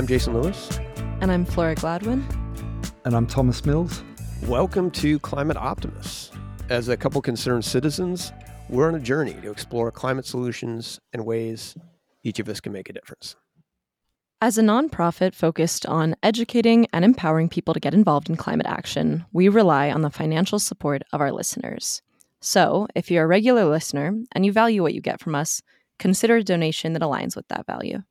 I'm 0.00 0.06
Jason 0.06 0.32
Lewis. 0.32 0.80
And 1.20 1.30
I'm 1.30 1.44
Flora 1.44 1.74
Gladwin. 1.74 2.24
And 3.04 3.14
I'm 3.14 3.26
Thomas 3.26 3.66
Mills. 3.66 4.02
Welcome 4.44 4.90
to 4.92 5.18
Climate 5.18 5.58
Optimists. 5.58 6.30
As 6.70 6.88
a 6.88 6.96
couple 6.96 7.20
concerned 7.20 7.66
citizens, 7.66 8.32
we're 8.70 8.88
on 8.88 8.94
a 8.94 8.98
journey 8.98 9.34
to 9.42 9.50
explore 9.50 9.92
climate 9.92 10.24
solutions 10.24 10.98
and 11.12 11.26
ways 11.26 11.76
each 12.22 12.38
of 12.38 12.48
us 12.48 12.60
can 12.60 12.72
make 12.72 12.88
a 12.88 12.94
difference. 12.94 13.36
As 14.40 14.56
a 14.56 14.62
nonprofit 14.62 15.34
focused 15.34 15.84
on 15.84 16.16
educating 16.22 16.86
and 16.94 17.04
empowering 17.04 17.50
people 17.50 17.74
to 17.74 17.80
get 17.80 17.92
involved 17.92 18.30
in 18.30 18.36
climate 18.36 18.66
action, 18.66 19.26
we 19.34 19.50
rely 19.50 19.90
on 19.90 20.00
the 20.00 20.08
financial 20.08 20.58
support 20.58 21.02
of 21.12 21.20
our 21.20 21.30
listeners. 21.30 22.00
So, 22.40 22.88
if 22.94 23.10
you're 23.10 23.24
a 23.24 23.28
regular 23.28 23.66
listener 23.66 24.14
and 24.32 24.46
you 24.46 24.52
value 24.52 24.80
what 24.80 24.94
you 24.94 25.02
get 25.02 25.20
from 25.20 25.34
us, 25.34 25.60
consider 25.98 26.36
a 26.36 26.42
donation 26.42 26.94
that 26.94 27.02
aligns 27.02 27.36
with 27.36 27.48
that 27.48 27.66
value. 27.66 28.02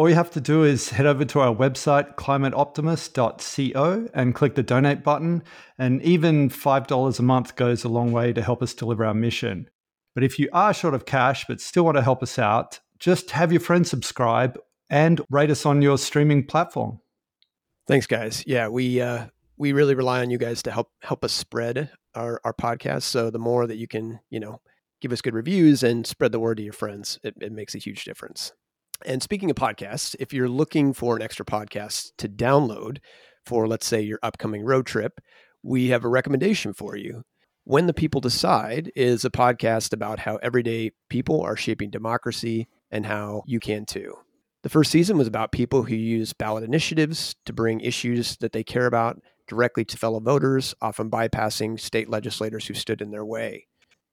All 0.00 0.08
you 0.08 0.14
have 0.14 0.30
to 0.30 0.40
do 0.40 0.64
is 0.64 0.88
head 0.88 1.04
over 1.04 1.26
to 1.26 1.40
our 1.40 1.54
website, 1.54 2.14
climateoptimist.co, 2.14 4.08
and 4.14 4.34
click 4.34 4.54
the 4.54 4.62
donate 4.62 5.04
button. 5.04 5.42
And 5.76 6.00
even 6.00 6.48
$5 6.48 7.18
a 7.18 7.22
month 7.22 7.54
goes 7.54 7.84
a 7.84 7.90
long 7.90 8.10
way 8.10 8.32
to 8.32 8.40
help 8.40 8.62
us 8.62 8.72
deliver 8.72 9.04
our 9.04 9.12
mission. 9.12 9.68
But 10.14 10.24
if 10.24 10.38
you 10.38 10.48
are 10.54 10.72
short 10.72 10.94
of 10.94 11.04
cash 11.04 11.44
but 11.46 11.60
still 11.60 11.84
want 11.84 11.98
to 11.98 12.02
help 12.02 12.22
us 12.22 12.38
out, 12.38 12.80
just 12.98 13.32
have 13.32 13.52
your 13.52 13.60
friends 13.60 13.90
subscribe 13.90 14.58
and 14.88 15.20
rate 15.28 15.50
us 15.50 15.66
on 15.66 15.82
your 15.82 15.98
streaming 15.98 16.46
platform. 16.46 17.00
Thanks, 17.86 18.06
guys. 18.06 18.42
Yeah, 18.46 18.68
we 18.68 19.02
uh, 19.02 19.26
we 19.58 19.72
really 19.72 19.94
rely 19.94 20.22
on 20.22 20.30
you 20.30 20.38
guys 20.38 20.62
to 20.62 20.70
help 20.70 20.88
help 21.02 21.26
us 21.26 21.32
spread 21.34 21.90
our 22.14 22.40
our 22.42 22.54
podcast. 22.54 23.02
So 23.02 23.28
the 23.28 23.38
more 23.38 23.66
that 23.66 23.76
you 23.76 23.86
can, 23.86 24.20
you 24.30 24.40
know, 24.40 24.62
give 25.02 25.12
us 25.12 25.20
good 25.20 25.34
reviews 25.34 25.82
and 25.82 26.06
spread 26.06 26.32
the 26.32 26.40
word 26.40 26.56
to 26.56 26.62
your 26.62 26.72
friends, 26.72 27.20
it, 27.22 27.34
it 27.42 27.52
makes 27.52 27.74
a 27.74 27.78
huge 27.78 28.04
difference. 28.04 28.54
And 29.04 29.22
speaking 29.22 29.50
of 29.50 29.56
podcasts, 29.56 30.14
if 30.20 30.32
you're 30.32 30.48
looking 30.48 30.92
for 30.92 31.16
an 31.16 31.22
extra 31.22 31.44
podcast 31.44 32.10
to 32.18 32.28
download 32.28 32.98
for, 33.46 33.66
let's 33.66 33.86
say, 33.86 34.00
your 34.00 34.18
upcoming 34.22 34.64
road 34.64 34.86
trip, 34.86 35.20
we 35.62 35.88
have 35.88 36.04
a 36.04 36.08
recommendation 36.08 36.72
for 36.72 36.96
you. 36.96 37.22
When 37.64 37.86
the 37.86 37.94
People 37.94 38.20
Decide 38.20 38.90
is 38.96 39.24
a 39.24 39.30
podcast 39.30 39.92
about 39.92 40.20
how 40.20 40.36
everyday 40.36 40.92
people 41.08 41.40
are 41.42 41.56
shaping 41.56 41.90
democracy 41.90 42.68
and 42.90 43.06
how 43.06 43.42
you 43.46 43.60
can 43.60 43.86
too. 43.86 44.14
The 44.62 44.68
first 44.68 44.90
season 44.90 45.16
was 45.16 45.26
about 45.28 45.52
people 45.52 45.84
who 45.84 45.94
use 45.94 46.32
ballot 46.32 46.64
initiatives 46.64 47.34
to 47.46 47.52
bring 47.52 47.80
issues 47.80 48.36
that 48.38 48.52
they 48.52 48.64
care 48.64 48.86
about 48.86 49.20
directly 49.48 49.84
to 49.86 49.96
fellow 49.96 50.20
voters, 50.20 50.74
often 50.80 51.10
bypassing 51.10 51.80
state 51.80 52.10
legislators 52.10 52.66
who 52.66 52.74
stood 52.74 53.00
in 53.00 53.10
their 53.10 53.24
way. 53.24 53.66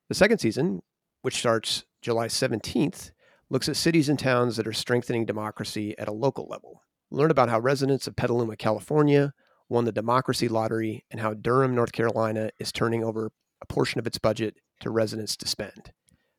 The 0.09 0.15
second 0.15 0.39
season, 0.39 0.81
which 1.21 1.37
starts 1.37 1.83
July 2.01 2.27
17th, 2.27 3.11
looks 3.49 3.69
at 3.69 3.75
cities 3.75 4.09
and 4.09 4.19
towns 4.19 4.57
that 4.57 4.67
are 4.67 4.73
strengthening 4.73 5.25
democracy 5.25 5.97
at 5.97 6.07
a 6.07 6.13
local 6.13 6.47
level. 6.49 6.83
Learn 7.09 7.31
about 7.31 7.49
how 7.49 7.59
residents 7.59 8.07
of 8.07 8.15
Petaluma, 8.15 8.57
California, 8.57 9.33
won 9.69 9.85
the 9.85 9.91
democracy 9.91 10.47
lottery 10.47 11.05
and 11.11 11.19
how 11.19 11.33
Durham, 11.33 11.75
North 11.75 11.91
Carolina 11.91 12.49
is 12.59 12.71
turning 12.71 13.03
over 13.03 13.31
a 13.61 13.65
portion 13.65 13.99
of 13.99 14.07
its 14.07 14.17
budget 14.17 14.57
to 14.81 14.89
residents 14.89 15.35
to 15.37 15.47
spend. 15.47 15.91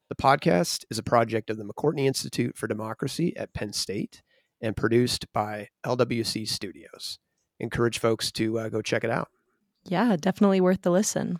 The 0.08 0.14
podcast 0.14 0.84
is 0.90 0.98
a 0.98 1.02
project 1.02 1.50
of 1.50 1.58
the 1.58 1.64
McCourtney 1.64 2.06
Institute 2.06 2.56
for 2.56 2.66
Democracy 2.66 3.36
at 3.36 3.52
Penn 3.52 3.72
State 3.72 4.22
and 4.60 4.76
produced 4.76 5.30
by 5.32 5.68
LWC 5.84 6.48
Studios. 6.48 7.18
Encourage 7.60 7.98
folks 7.98 8.32
to 8.32 8.58
uh, 8.58 8.68
go 8.68 8.80
check 8.80 9.04
it 9.04 9.10
out. 9.10 9.28
Yeah, 9.84 10.16
definitely 10.18 10.60
worth 10.60 10.82
the 10.82 10.90
listen. 10.90 11.38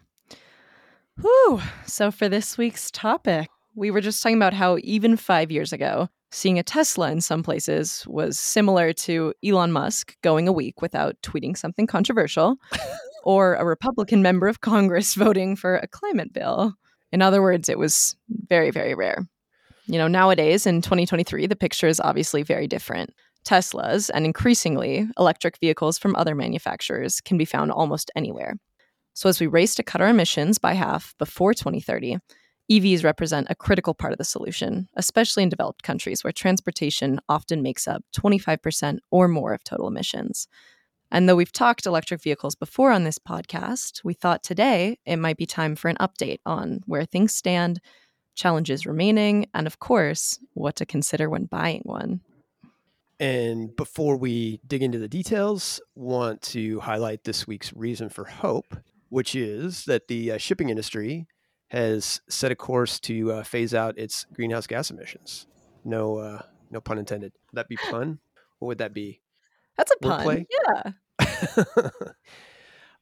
Whew. 1.21 1.61
So, 1.87 2.11
for 2.11 2.29
this 2.29 2.59
week's 2.59 2.91
topic, 2.91 3.49
we 3.79 3.93
were 3.93 4.01
just 4.01 4.23
talking 4.23 4.37
about 4.37 4.53
how 4.53 4.77
even 4.83 5.17
five 5.17 5.53
years 5.53 5.73
ago, 5.73 6.09
seeing 6.33 6.59
a 6.59 6.63
Tesla 6.63 7.11
in 7.13 7.21
some 7.21 7.45
places 7.45 8.05
was 8.09 8.39
similar 8.39 8.93
to 8.93 9.33
Elon 9.45 9.71
Musk 9.71 10.17
going 10.23 10.49
a 10.49 10.53
week 10.53 10.83
without 10.83 11.15
tweeting 11.23 11.57
something 11.57 11.87
controversial, 11.87 12.57
or 13.25 13.55
a 13.55 13.65
Republican 13.65 14.21
member 14.21 14.49
of 14.49 14.61
Congress 14.61 15.15
voting 15.15 15.55
for 15.55 15.77
a 15.77 15.87
climate 15.87 16.33
bill. 16.33 16.75
In 17.13 17.23
other 17.23 17.41
words, 17.41 17.69
it 17.69 17.79
was 17.79 18.17
very, 18.49 18.71
very 18.71 18.95
rare. 18.95 19.27
You 19.87 19.97
know, 19.97 20.09
nowadays 20.09 20.67
in 20.67 20.83
2023, 20.83 21.47
the 21.47 21.57
picture 21.57 21.87
is 21.87 22.01
obviously 22.01 22.43
very 22.43 22.67
different. 22.67 23.15
Teslas 23.47 24.11
and 24.13 24.27
increasingly 24.27 25.09
electric 25.19 25.57
vehicles 25.59 25.97
from 25.97 26.17
other 26.17 26.35
manufacturers 26.35 27.21
can 27.21 27.39
be 27.39 27.47
found 27.47 27.71
almost 27.71 28.11
anywhere. 28.17 28.57
So, 29.15 29.29
as 29.29 29.41
we 29.41 29.47
race 29.47 29.75
to 29.77 29.83
cut 29.83 30.01
our 30.01 30.09
emissions 30.09 30.59
by 30.59 30.75
half 30.75 31.15
before 31.19 31.55
2030, 31.55 32.19
EVs 32.71 33.03
represent 33.03 33.47
a 33.49 33.55
critical 33.55 33.95
part 33.95 34.13
of 34.13 34.19
the 34.19 34.25
solution, 34.25 34.89
especially 34.95 35.43
in 35.43 35.49
developed 35.49 35.83
countries 35.83 36.23
where 36.23 36.33
transportation 36.33 37.19
often 37.29 37.63
makes 37.63 37.89
up 37.89 38.05
25% 38.15 38.99
or 39.11 39.27
more 39.27 39.55
of 39.55 39.65
total 39.65 39.89
emissions. 39.89 40.49
And 41.11 41.27
though 41.27 41.37
we've 41.37 41.53
talked 41.53 41.87
electric 41.87 42.23
vehicles 42.23 42.55
before 42.55 42.93
on 42.93 43.05
this 43.05 43.19
podcast, 43.19 44.05
we 44.05 44.13
thought 44.13 44.43
today 44.43 44.99
it 45.07 45.17
might 45.17 45.39
be 45.39 45.47
time 45.47 45.77
for 45.77 45.89
an 45.89 45.97
update 45.97 46.41
on 46.45 46.81
where 46.85 47.07
things 47.07 47.33
stand, 47.33 47.81
challenges 48.35 48.87
remaining, 48.87 49.47
and 49.55 49.67
of 49.67 49.79
course, 49.79 50.39
what 50.53 50.77
to 50.77 50.85
consider 50.85 51.31
when 51.31 51.47
buying 51.47 51.81
one. 51.85 52.21
And 53.19 53.75
before 53.75 54.17
we 54.19 54.61
dig 54.67 54.83
into 54.83 54.99
the 54.99 55.09
details, 55.09 55.81
want 55.97 56.43
to 56.43 56.81
highlight 56.81 57.25
this 57.25 57.47
week's 57.47 57.73
reason 57.73 58.11
for 58.11 58.25
hope, 58.25 58.77
which 59.09 59.35
is 59.35 59.87
that 59.87 60.09
the 60.09 60.33
uh, 60.33 60.39
shipping 60.39 60.69
industry 60.69 61.27
has 61.69 62.21
set 62.29 62.51
a 62.51 62.57
course 62.57 62.99
to 63.01 63.33
uh, 63.33 63.43
phase 63.43 63.75
out 63.75 63.99
its 63.99 64.27
greenhouse 64.33 64.67
gas 64.67 64.91
emissions. 64.91 65.47
No, 65.85 66.19
uh, 66.19 66.43
no 66.71 66.81
pun 66.81 66.99
intended. 66.99 67.33
Would 67.51 67.57
that 67.57 67.69
be 67.69 67.77
pun? 67.77 68.19
What 68.59 68.69
would 68.69 68.79
that 68.79 68.95
be? 68.95 69.21
That's 69.77 69.93
a 69.93 69.99
pun. 69.99 70.47
Yeah. 70.67 70.93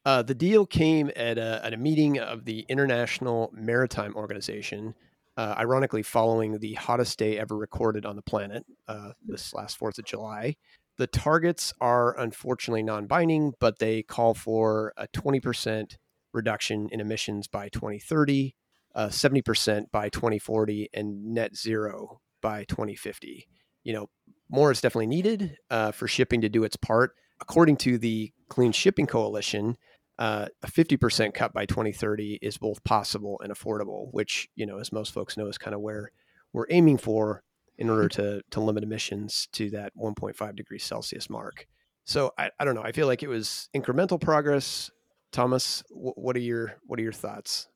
uh, 0.05 0.21
the 0.21 0.35
deal 0.35 0.65
came 0.65 1.11
at 1.15 1.37
a, 1.37 1.61
at 1.63 1.73
a 1.73 1.77
meeting 1.77 2.19
of 2.19 2.45
the 2.45 2.65
International 2.69 3.51
Maritime 3.53 4.15
Organization, 4.15 4.93
uh, 5.37 5.55
ironically, 5.57 6.03
following 6.03 6.59
the 6.59 6.73
hottest 6.73 7.17
day 7.17 7.37
ever 7.39 7.55
recorded 7.55 8.05
on 8.05 8.15
the 8.15 8.21
planet 8.21 8.65
uh, 8.87 9.11
this 9.25 9.53
last 9.53 9.79
4th 9.79 9.97
of 9.97 10.05
July. 10.05 10.55
The 10.97 11.07
targets 11.07 11.73
are 11.79 12.19
unfortunately 12.19 12.83
non 12.83 13.05
binding, 13.05 13.53
but 13.59 13.79
they 13.79 14.01
call 14.01 14.33
for 14.33 14.93
a 14.97 15.07
20% 15.07 15.97
reduction 16.37 16.87
in 16.91 17.01
emissions 17.01 17.47
by 17.47 17.69
2030, 17.69 18.55
uh, 18.95 19.07
70% 19.07 19.91
by 19.91 20.09
2040, 20.09 20.89
and 20.93 21.33
net 21.33 21.55
zero 21.55 22.21
by 22.41 22.63
2050. 22.65 23.47
You 23.83 23.93
know, 23.93 24.09
more 24.49 24.71
is 24.71 24.81
definitely 24.81 25.07
needed 25.07 25.57
uh, 25.69 25.91
for 25.91 26.07
shipping 26.07 26.41
to 26.41 26.49
do 26.49 26.63
its 26.63 26.77
part. 26.77 27.11
According 27.41 27.77
to 27.77 27.97
the 27.97 28.31
Clean 28.49 28.71
Shipping 28.71 29.05
Coalition, 29.05 29.77
uh, 30.17 30.47
a 30.63 30.67
50% 30.67 31.33
cut 31.33 31.53
by 31.53 31.65
2030 31.65 32.39
is 32.41 32.57
both 32.57 32.83
possible 32.83 33.39
and 33.43 33.53
affordable, 33.53 34.07
which, 34.11 34.47
you 34.55 34.65
know, 34.65 34.79
as 34.79 34.91
most 34.91 35.13
folks 35.13 35.37
know, 35.37 35.47
is 35.47 35.57
kind 35.57 35.75
of 35.75 35.81
where 35.81 36.11
we're 36.53 36.65
aiming 36.69 36.97
for 36.97 37.43
in 37.77 37.89
order 37.89 38.09
to, 38.09 38.41
to 38.49 38.59
limit 38.59 38.83
emissions 38.83 39.47
to 39.51 39.69
that 39.69 39.93
1.5 39.95 40.55
degrees 40.55 40.83
Celsius 40.83 41.29
mark. 41.29 41.67
So 42.05 42.33
I, 42.37 42.49
I 42.59 42.65
don't 42.65 42.73
know. 42.73 42.83
I 42.83 42.91
feel 42.93 43.05
like 43.05 43.21
it 43.21 43.27
was 43.27 43.69
incremental 43.75 44.19
progress. 44.19 44.89
Thomas, 45.37 45.83
what 45.91 46.35
are 46.35 46.39
your 46.39 46.73
what 46.87 46.99
are 46.99 47.03
your 47.03 47.13
thoughts? 47.13 47.67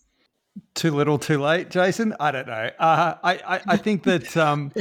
Too 0.74 0.90
little, 0.90 1.20
too 1.20 1.40
late, 1.40 1.70
Jason. 1.70 2.16
I 2.20 2.32
don't 2.32 2.48
know. 2.48 2.72
Uh, 2.80 3.14
I, 3.24 3.34
I, 3.34 3.62
I 3.68 3.78
think 3.78 4.02
that 4.06 4.36
um, 4.48 4.72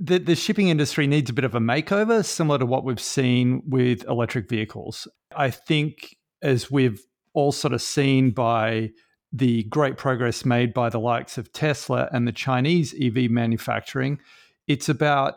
the 0.00 0.16
the 0.16 0.34
shipping 0.34 0.68
industry 0.68 1.06
needs 1.06 1.28
a 1.28 1.34
bit 1.34 1.44
of 1.44 1.54
a 1.54 1.60
makeover, 1.60 2.24
similar 2.24 2.58
to 2.60 2.64
what 2.64 2.82
we've 2.82 2.98
seen 2.98 3.62
with 3.66 4.08
electric 4.08 4.48
vehicles. 4.48 5.06
I 5.36 5.50
think 5.50 6.16
as 6.40 6.70
we've 6.70 6.98
all 7.34 7.52
sort 7.52 7.74
of 7.74 7.82
seen 7.82 8.30
by 8.30 8.92
the 9.30 9.64
great 9.64 9.98
progress 9.98 10.46
made 10.46 10.72
by 10.72 10.88
the 10.88 11.00
likes 11.00 11.36
of 11.36 11.52
Tesla 11.52 12.08
and 12.10 12.26
the 12.26 12.32
Chinese 12.32 12.94
EV 12.98 13.30
manufacturing, 13.30 14.18
it's 14.66 14.88
about 14.88 15.34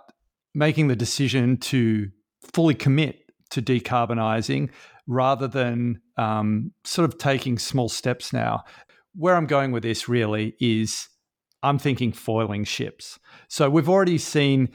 making 0.56 0.88
the 0.88 0.96
decision 0.96 1.58
to 1.58 2.08
fully 2.54 2.76
commit 2.76 3.20
to 3.50 3.62
decarbonizing 3.62 4.70
rather 5.06 5.50
than 5.50 6.00
um, 6.18 6.72
sort 6.84 7.10
of 7.10 7.18
taking 7.18 7.58
small 7.58 7.90
steps 7.90 8.34
now. 8.34 8.64
Where 9.16 9.36
I'm 9.36 9.48
going 9.48 9.72
with 9.72 9.84
this 9.84 10.08
really 10.08 10.56
is 10.60 11.10
I'm 11.64 11.80
thinking 11.80 12.12
foiling 12.12 12.64
ships. 12.64 13.20
So 13.48 13.70
we've 13.70 13.90
already 13.90 14.18
seen 14.18 14.70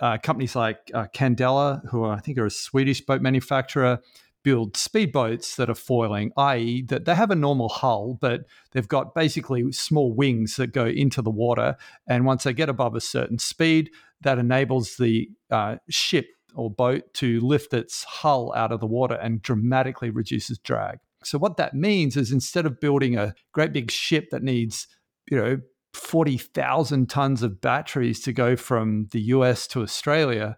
uh, 0.00 0.18
companies 0.18 0.54
like 0.54 0.78
uh, 0.92 1.06
Candela, 1.14 1.80
who 1.88 2.04
I 2.04 2.20
think 2.20 2.38
are 2.38 2.46
a 2.46 2.50
Swedish 2.50 3.00
boat 3.00 3.22
manufacturer, 3.22 4.00
build 4.42 4.74
speedboats 4.74 5.56
that 5.56 5.68
are 5.68 5.74
foiling, 5.74 6.30
i.e., 6.36 6.82
that 6.82 7.04
they 7.04 7.14
have 7.14 7.32
a 7.32 7.34
normal 7.34 7.68
hull, 7.68 8.16
but 8.20 8.42
they've 8.70 8.86
got 8.86 9.12
basically 9.14 9.72
small 9.72 10.14
wings 10.14 10.54
that 10.56 10.68
go 10.68 10.86
into 10.86 11.20
the 11.20 11.30
water. 11.30 11.76
And 12.06 12.24
once 12.24 12.44
they 12.44 12.52
get 12.52 12.68
above 12.68 12.94
a 12.94 13.00
certain 13.00 13.38
speed, 13.38 13.90
that 14.20 14.38
enables 14.38 14.98
the 14.98 15.28
uh, 15.50 15.76
ship 15.88 16.26
or 16.56 16.70
boat 16.70 17.14
to 17.14 17.40
lift 17.40 17.72
its 17.72 18.04
hull 18.04 18.52
out 18.56 18.72
of 18.72 18.80
the 18.80 18.86
water 18.86 19.14
and 19.14 19.42
dramatically 19.42 20.10
reduces 20.10 20.58
drag. 20.58 20.98
So 21.24 21.38
what 21.38 21.56
that 21.56 21.74
means 21.74 22.16
is 22.16 22.32
instead 22.32 22.66
of 22.66 22.80
building 22.80 23.16
a 23.16 23.34
great 23.52 23.72
big 23.72 23.90
ship 23.90 24.30
that 24.30 24.42
needs, 24.42 24.86
you 25.30 25.36
know, 25.36 25.58
40,000 25.94 27.08
tons 27.08 27.42
of 27.42 27.60
batteries 27.60 28.20
to 28.20 28.32
go 28.32 28.54
from 28.54 29.08
the 29.12 29.20
US 29.20 29.66
to 29.68 29.82
Australia, 29.82 30.56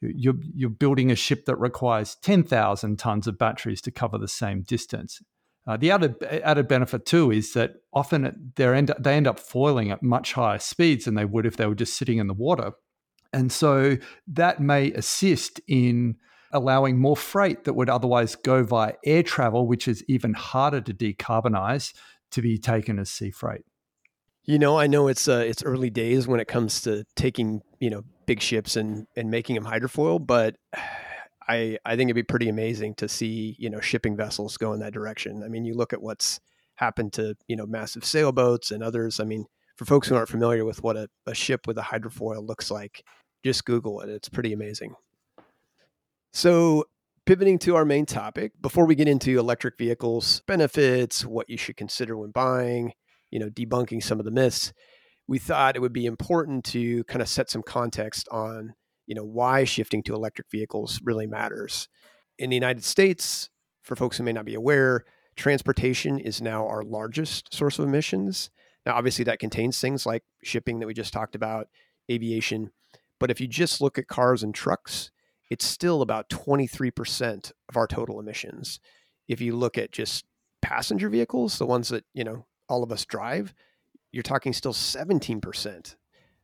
you're, 0.00 0.36
you're 0.54 0.70
building 0.70 1.10
a 1.10 1.16
ship 1.16 1.44
that 1.46 1.56
requires 1.56 2.16
10,000 2.22 2.98
tons 2.98 3.26
of 3.26 3.38
batteries 3.38 3.80
to 3.82 3.90
cover 3.90 4.18
the 4.18 4.28
same 4.28 4.62
distance. 4.62 5.20
Uh, 5.66 5.76
the 5.76 5.90
added, 5.90 6.22
added 6.22 6.68
benefit 6.68 7.04
too 7.04 7.32
is 7.32 7.52
that 7.54 7.74
often 7.92 8.52
end, 8.58 8.94
they 9.00 9.16
end 9.16 9.26
up 9.26 9.40
foiling 9.40 9.90
at 9.90 10.02
much 10.02 10.34
higher 10.34 10.58
speeds 10.58 11.06
than 11.06 11.14
they 11.14 11.24
would 11.24 11.44
if 11.44 11.56
they 11.56 11.66
were 11.66 11.74
just 11.74 11.96
sitting 11.96 12.18
in 12.18 12.28
the 12.28 12.34
water. 12.34 12.72
And 13.36 13.52
so 13.52 13.98
that 14.28 14.60
may 14.60 14.92
assist 14.92 15.60
in 15.68 16.16
allowing 16.52 16.98
more 16.98 17.18
freight 17.18 17.64
that 17.64 17.74
would 17.74 17.90
otherwise 17.90 18.34
go 18.34 18.64
via 18.64 18.94
air 19.04 19.22
travel, 19.22 19.66
which 19.66 19.86
is 19.86 20.02
even 20.08 20.32
harder 20.32 20.80
to 20.80 20.94
decarbonize, 20.94 21.92
to 22.30 22.40
be 22.40 22.56
taken 22.56 22.98
as 22.98 23.10
sea 23.10 23.30
freight. 23.30 23.66
You 24.44 24.58
know, 24.58 24.78
I 24.78 24.86
know 24.86 25.08
it's 25.08 25.28
uh, 25.28 25.44
it's 25.46 25.62
early 25.62 25.90
days 25.90 26.26
when 26.26 26.40
it 26.40 26.48
comes 26.48 26.80
to 26.82 27.04
taking 27.14 27.60
you 27.78 27.90
know 27.90 28.04
big 28.24 28.40
ships 28.40 28.74
and 28.74 29.06
and 29.16 29.30
making 29.30 29.54
them 29.54 29.66
hydrofoil, 29.66 30.26
but 30.26 30.56
I 31.48 31.76
I 31.84 31.94
think 31.94 32.08
it'd 32.08 32.14
be 32.14 32.22
pretty 32.22 32.48
amazing 32.48 32.94
to 32.94 33.08
see 33.08 33.54
you 33.58 33.68
know 33.68 33.80
shipping 33.80 34.16
vessels 34.16 34.56
go 34.56 34.72
in 34.72 34.80
that 34.80 34.94
direction. 34.94 35.42
I 35.44 35.48
mean, 35.48 35.66
you 35.66 35.74
look 35.74 35.92
at 35.92 36.00
what's 36.00 36.40
happened 36.76 37.12
to 37.14 37.34
you 37.48 37.56
know 37.56 37.66
massive 37.66 38.04
sailboats 38.04 38.70
and 38.70 38.82
others. 38.82 39.20
I 39.20 39.24
mean, 39.24 39.44
for 39.76 39.84
folks 39.84 40.08
who 40.08 40.14
aren't 40.14 40.30
familiar 40.30 40.64
with 40.64 40.82
what 40.82 40.96
a, 40.96 41.08
a 41.26 41.34
ship 41.34 41.66
with 41.66 41.76
a 41.76 41.82
hydrofoil 41.82 42.46
looks 42.46 42.70
like, 42.70 43.04
just 43.44 43.64
Google 43.64 44.00
it. 44.00 44.08
It's 44.08 44.28
pretty 44.28 44.52
amazing. 44.52 44.94
So 46.32 46.84
pivoting 47.24 47.58
to 47.60 47.76
our 47.76 47.84
main 47.84 48.06
topic, 48.06 48.52
before 48.60 48.86
we 48.86 48.94
get 48.94 49.08
into 49.08 49.38
electric 49.38 49.78
vehicles 49.78 50.42
benefits, 50.46 51.24
what 51.24 51.48
you 51.48 51.56
should 51.56 51.76
consider 51.76 52.16
when 52.16 52.30
buying, 52.30 52.92
you 53.30 53.38
know, 53.38 53.48
debunking 53.48 54.02
some 54.02 54.18
of 54.18 54.24
the 54.24 54.30
myths, 54.30 54.72
we 55.26 55.38
thought 55.38 55.76
it 55.76 55.80
would 55.80 55.92
be 55.92 56.06
important 56.06 56.64
to 56.64 57.04
kind 57.04 57.20
of 57.20 57.28
set 57.28 57.50
some 57.50 57.62
context 57.62 58.28
on, 58.30 58.74
you 59.06 59.14
know, 59.14 59.24
why 59.24 59.64
shifting 59.64 60.02
to 60.04 60.14
electric 60.14 60.50
vehicles 60.50 61.00
really 61.02 61.26
matters. 61.26 61.88
In 62.38 62.50
the 62.50 62.56
United 62.56 62.84
States, 62.84 63.50
for 63.82 63.96
folks 63.96 64.18
who 64.18 64.24
may 64.24 64.32
not 64.32 64.44
be 64.44 64.54
aware, 64.54 65.04
transportation 65.36 66.18
is 66.18 66.40
now 66.40 66.66
our 66.66 66.82
largest 66.82 67.52
source 67.52 67.78
of 67.78 67.86
emissions. 67.86 68.50
Now, 68.84 68.94
obviously, 68.94 69.24
that 69.24 69.38
contains 69.38 69.80
things 69.80 70.06
like 70.06 70.22
shipping 70.44 70.78
that 70.78 70.86
we 70.86 70.94
just 70.94 71.12
talked 71.12 71.34
about, 71.34 71.68
aviation. 72.10 72.70
But 73.18 73.30
if 73.30 73.40
you 73.40 73.46
just 73.46 73.80
look 73.80 73.98
at 73.98 74.08
cars 74.08 74.42
and 74.42 74.54
trucks, 74.54 75.10
it's 75.50 75.64
still 75.64 76.02
about 76.02 76.28
23% 76.28 77.52
of 77.68 77.76
our 77.76 77.86
total 77.86 78.20
emissions. 78.20 78.80
If 79.28 79.40
you 79.40 79.56
look 79.56 79.78
at 79.78 79.92
just 79.92 80.24
passenger 80.62 81.08
vehicles, 81.08 81.58
the 81.58 81.66
ones 81.66 81.88
that, 81.88 82.04
you 82.14 82.24
know, 82.24 82.46
all 82.68 82.82
of 82.82 82.92
us 82.92 83.04
drive, 83.04 83.54
you're 84.12 84.22
talking 84.22 84.52
still 84.52 84.72
17%. 84.72 85.96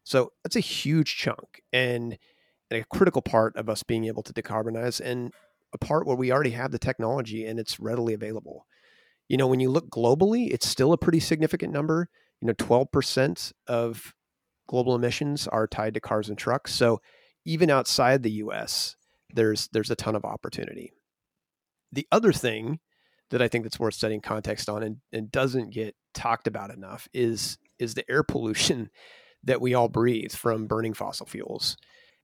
So 0.05 0.33
that's 0.43 0.57
a 0.57 0.61
huge 0.61 1.17
chunk 1.17 1.63
and, 1.73 2.19
and 2.71 2.81
a 2.81 2.85
critical 2.85 3.23
part 3.23 3.57
of 3.57 3.69
us 3.69 3.83
being 3.83 4.05
able 4.05 4.23
to 4.23 4.33
decarbonize 4.33 5.01
and 5.01 5.33
a 5.73 5.79
part 5.79 6.07
where 6.07 6.17
we 6.17 6.33
already 6.33 6.51
have 6.51 6.71
the 6.71 6.79
technology 6.79 7.47
and 7.47 7.59
it's 7.59 7.81
readily 7.81 8.15
available. 8.15 8.67
You 9.29 9.37
know, 9.37 9.47
when 9.47 9.61
you 9.61 9.71
look 9.71 9.89
globally, 9.91 10.51
it's 10.53 10.69
still 10.69 10.93
a 10.93 10.99
pretty 10.99 11.21
significant 11.21 11.73
number. 11.73 12.09
You 12.41 12.49
know, 12.49 12.55
12% 12.55 13.53
of 13.67 14.15
global 14.69 14.95
emissions 14.95 15.47
are 15.49 15.67
tied 15.67 15.95
to 15.95 16.01
cars 16.01 16.29
and 16.29 16.39
trucks. 16.39 16.73
So 16.73 17.01
even 17.45 17.71
outside 17.71 18.23
the 18.23 18.31
US, 18.33 18.97
there's 19.35 19.69
there's 19.73 19.91
a 19.91 19.97
ton 19.97 20.15
of 20.15 20.25
opportunity. 20.25 20.93
The 21.93 22.07
other 22.11 22.33
thing 22.33 22.81
that 23.31 23.43
I 23.43 23.49
think 23.49 23.65
that's 23.65 23.81
worth 23.81 23.95
setting 23.95 24.21
context 24.21 24.69
on 24.69 24.83
and, 24.83 24.97
and 25.13 25.31
doesn't 25.31 25.73
get 25.73 25.97
talked 26.15 26.47
about 26.47 26.71
enough 26.71 27.09
is 27.13 27.59
is 27.79 27.95
the 27.95 28.09
air 28.11 28.23
pollution 28.23 28.91
that 29.45 29.61
we 29.61 29.75
all 29.75 29.89
breathe 29.89 30.33
from 30.33 30.67
burning 30.67 30.95
fossil 30.95 31.27
fuels. 31.27 31.77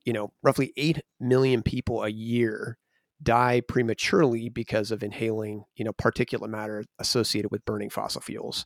You 0.05 0.13
know, 0.13 0.33
roughly 0.43 0.73
8 0.77 1.01
million 1.19 1.63
people 1.63 2.05
a 2.05 2.09
year 2.09 2.79
die 3.21 3.61
prematurely 3.67 4.49
because 4.49 4.93
of 4.93 5.03
inhaling, 5.03 5.65
you 5.75 5.85
know, 5.85 5.93
particulate 5.93 6.49
matter 6.49 6.85
associated 7.01 7.51
with 7.51 7.65
burning 7.65 7.91
fossil 7.91 8.21
fuels. 8.21 8.65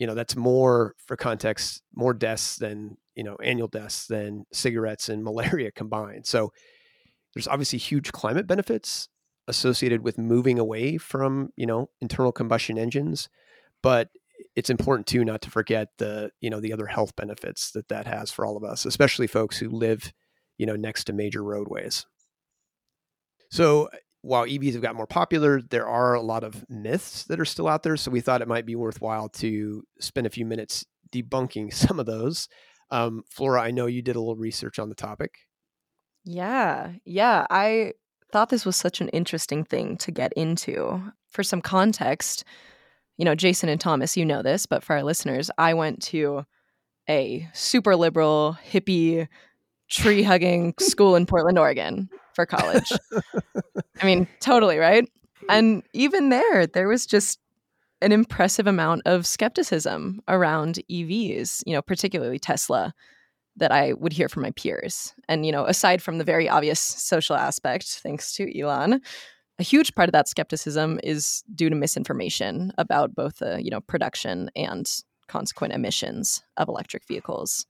You 0.00 0.08
know, 0.08 0.16
that's 0.16 0.34
more 0.34 0.96
for 1.06 1.16
context, 1.16 1.82
more 1.94 2.12
deaths 2.14 2.56
than, 2.56 2.96
you 3.14 3.22
know, 3.22 3.36
annual 3.36 3.68
deaths 3.68 4.08
than 4.08 4.46
cigarettes 4.52 5.08
and 5.08 5.22
malaria 5.24 5.70
combined. 5.70 6.26
So 6.26 6.52
there's 7.34 7.48
obviously 7.48 7.78
huge 7.78 8.10
climate 8.10 8.48
benefits 8.48 9.08
associated 9.48 10.02
with 10.02 10.18
moving 10.18 10.58
away 10.58 10.96
from 10.96 11.50
you 11.56 11.66
know 11.66 11.90
internal 12.00 12.32
combustion 12.32 12.78
engines 12.78 13.28
but 13.82 14.08
it's 14.54 14.70
important 14.70 15.06
too 15.06 15.24
not 15.24 15.42
to 15.42 15.50
forget 15.50 15.88
the 15.98 16.30
you 16.40 16.48
know 16.48 16.60
the 16.60 16.72
other 16.72 16.86
health 16.86 17.14
benefits 17.16 17.72
that 17.72 17.88
that 17.88 18.06
has 18.06 18.30
for 18.30 18.46
all 18.46 18.56
of 18.56 18.64
us 18.64 18.86
especially 18.86 19.26
folks 19.26 19.58
who 19.58 19.68
live 19.68 20.12
you 20.56 20.66
know 20.66 20.76
next 20.76 21.04
to 21.04 21.12
major 21.12 21.42
roadways 21.42 22.06
so 23.50 23.88
while 24.22 24.44
evs 24.44 24.72
have 24.72 24.82
got 24.82 24.94
more 24.94 25.06
popular 25.06 25.60
there 25.62 25.88
are 25.88 26.14
a 26.14 26.20
lot 26.20 26.44
of 26.44 26.64
myths 26.68 27.24
that 27.24 27.40
are 27.40 27.44
still 27.44 27.68
out 27.68 27.82
there 27.82 27.96
so 27.96 28.10
we 28.10 28.20
thought 28.20 28.42
it 28.42 28.48
might 28.48 28.66
be 28.66 28.76
worthwhile 28.76 29.28
to 29.28 29.82
spend 29.98 30.26
a 30.26 30.30
few 30.30 30.44
minutes 30.44 30.84
debunking 31.12 31.72
some 31.74 31.98
of 31.98 32.06
those 32.06 32.48
um, 32.90 33.22
flora 33.30 33.62
i 33.62 33.70
know 33.70 33.86
you 33.86 34.02
did 34.02 34.16
a 34.16 34.20
little 34.20 34.36
research 34.36 34.78
on 34.78 34.88
the 34.88 34.94
topic 34.94 35.32
yeah. 36.24 36.92
Yeah. 37.04 37.46
I 37.50 37.92
thought 38.32 38.50
this 38.50 38.66
was 38.66 38.76
such 38.76 39.00
an 39.00 39.08
interesting 39.08 39.64
thing 39.64 39.96
to 39.98 40.10
get 40.10 40.32
into. 40.34 41.02
For 41.28 41.42
some 41.42 41.60
context, 41.60 42.44
you 43.16 43.24
know, 43.24 43.34
Jason 43.34 43.68
and 43.68 43.80
Thomas, 43.80 44.16
you 44.16 44.24
know 44.24 44.42
this, 44.42 44.66
but 44.66 44.82
for 44.82 44.96
our 44.96 45.02
listeners, 45.02 45.50
I 45.58 45.74
went 45.74 46.02
to 46.04 46.44
a 47.08 47.48
super 47.52 47.96
liberal, 47.96 48.58
hippie, 48.68 49.28
tree 49.90 50.22
hugging 50.22 50.74
school 50.78 51.16
in 51.16 51.26
Portland, 51.26 51.58
Oregon 51.58 52.08
for 52.34 52.46
college. 52.46 52.90
I 54.00 54.06
mean, 54.06 54.26
totally, 54.40 54.78
right? 54.78 55.08
And 55.48 55.82
even 55.92 56.28
there, 56.28 56.66
there 56.66 56.88
was 56.88 57.06
just 57.06 57.38
an 58.02 58.12
impressive 58.12 58.66
amount 58.66 59.02
of 59.04 59.26
skepticism 59.26 60.20
around 60.28 60.80
EVs, 60.90 61.62
you 61.66 61.74
know, 61.74 61.82
particularly 61.82 62.38
Tesla 62.38 62.94
that 63.56 63.72
I 63.72 63.92
would 63.94 64.12
hear 64.12 64.28
from 64.28 64.42
my 64.42 64.52
peers. 64.52 65.12
And, 65.28 65.44
you 65.44 65.52
know, 65.52 65.66
aside 65.66 66.00
from 66.00 66.18
the 66.18 66.24
very 66.24 66.48
obvious 66.48 66.80
social 66.80 67.36
aspect, 67.36 68.00
thanks 68.02 68.32
to 68.34 68.58
Elon, 68.58 69.00
a 69.58 69.62
huge 69.62 69.94
part 69.94 70.08
of 70.08 70.12
that 70.12 70.28
skepticism 70.28 70.98
is 71.02 71.42
due 71.54 71.68
to 71.68 71.76
misinformation 71.76 72.72
about 72.78 73.14
both 73.14 73.38
the, 73.38 73.62
you 73.62 73.70
know, 73.70 73.80
production 73.80 74.50
and 74.56 74.90
consequent 75.28 75.74
emissions 75.74 76.42
of 76.56 76.68
electric 76.68 77.06
vehicles. 77.06 77.66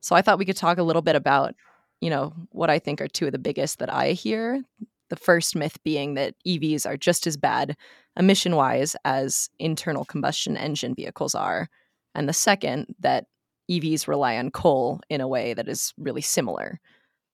So 0.00 0.14
I 0.14 0.22
thought 0.22 0.38
we 0.38 0.44
could 0.44 0.56
talk 0.56 0.78
a 0.78 0.82
little 0.82 1.02
bit 1.02 1.16
about, 1.16 1.54
you 2.00 2.10
know, 2.10 2.32
what 2.50 2.70
I 2.70 2.78
think 2.78 3.00
are 3.00 3.08
two 3.08 3.26
of 3.26 3.32
the 3.32 3.38
biggest 3.38 3.78
that 3.78 3.92
I 3.92 4.12
hear. 4.12 4.62
The 5.10 5.16
first 5.16 5.56
myth 5.56 5.78
being 5.84 6.14
that 6.14 6.34
EVs 6.46 6.86
are 6.86 6.96
just 6.96 7.26
as 7.26 7.36
bad 7.36 7.76
emission 8.16 8.56
wise 8.56 8.94
as 9.04 9.48
internal 9.58 10.04
combustion 10.04 10.56
engine 10.56 10.94
vehicles 10.94 11.34
are. 11.34 11.68
And 12.14 12.28
the 12.28 12.34
second, 12.34 12.94
that 13.00 13.26
EVs 13.70 14.08
rely 14.08 14.36
on 14.36 14.50
coal 14.50 15.00
in 15.08 15.20
a 15.20 15.28
way 15.28 15.54
that 15.54 15.68
is 15.68 15.92
really 15.98 16.20
similar 16.20 16.80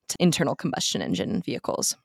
to 0.09 0.17
internal 0.21 0.55
combustion 0.55 1.03
engine 1.03 1.43
vehicles. 1.43 1.97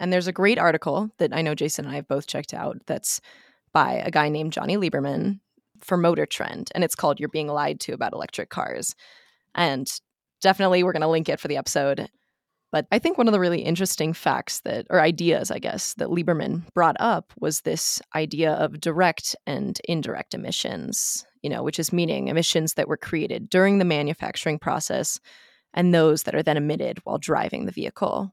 And 0.00 0.12
there's 0.12 0.26
a 0.26 0.32
great 0.32 0.58
article 0.58 1.10
that 1.18 1.34
I 1.34 1.42
know 1.42 1.54
Jason 1.54 1.84
and 1.84 1.92
I 1.92 1.96
have 1.96 2.08
both 2.08 2.26
checked 2.26 2.54
out 2.54 2.78
that's 2.86 3.20
by 3.72 3.94
a 4.04 4.10
guy 4.10 4.28
named 4.28 4.52
Johnny 4.52 4.76
Lieberman 4.76 5.38
for 5.80 5.96
Motor 5.96 6.26
Trend, 6.26 6.70
and 6.74 6.84
it's 6.84 6.94
called 6.94 7.18
You're 7.18 7.28
Being 7.28 7.48
Lied 7.48 7.80
to 7.80 7.92
About 7.92 8.12
Electric 8.12 8.50
Cars. 8.50 8.94
And 9.54 9.88
definitely 10.40 10.82
we're 10.82 10.92
going 10.92 11.02
to 11.02 11.08
link 11.08 11.28
it 11.28 11.40
for 11.40 11.48
the 11.48 11.56
episode. 11.56 12.08
But 12.70 12.86
I 12.90 12.98
think 12.98 13.18
one 13.18 13.28
of 13.28 13.32
the 13.32 13.40
really 13.40 13.60
interesting 13.60 14.14
facts 14.14 14.60
that, 14.60 14.86
or 14.88 15.00
ideas, 15.00 15.50
I 15.50 15.58
guess, 15.58 15.94
that 15.94 16.08
Lieberman 16.08 16.62
brought 16.72 16.96
up 16.98 17.32
was 17.38 17.60
this 17.60 18.00
idea 18.14 18.52
of 18.52 18.80
direct 18.80 19.36
and 19.46 19.78
indirect 19.86 20.32
emissions 20.32 21.26
you 21.42 21.50
know, 21.50 21.62
which 21.62 21.78
is 21.78 21.92
meaning 21.92 22.28
emissions 22.28 22.74
that 22.74 22.88
were 22.88 22.96
created 22.96 23.50
during 23.50 23.78
the 23.78 23.84
manufacturing 23.84 24.58
process 24.58 25.20
and 25.74 25.92
those 25.92 26.22
that 26.22 26.34
are 26.34 26.42
then 26.42 26.56
emitted 26.56 26.98
while 27.04 27.18
driving 27.18 27.66
the 27.66 27.72
vehicle. 27.72 28.32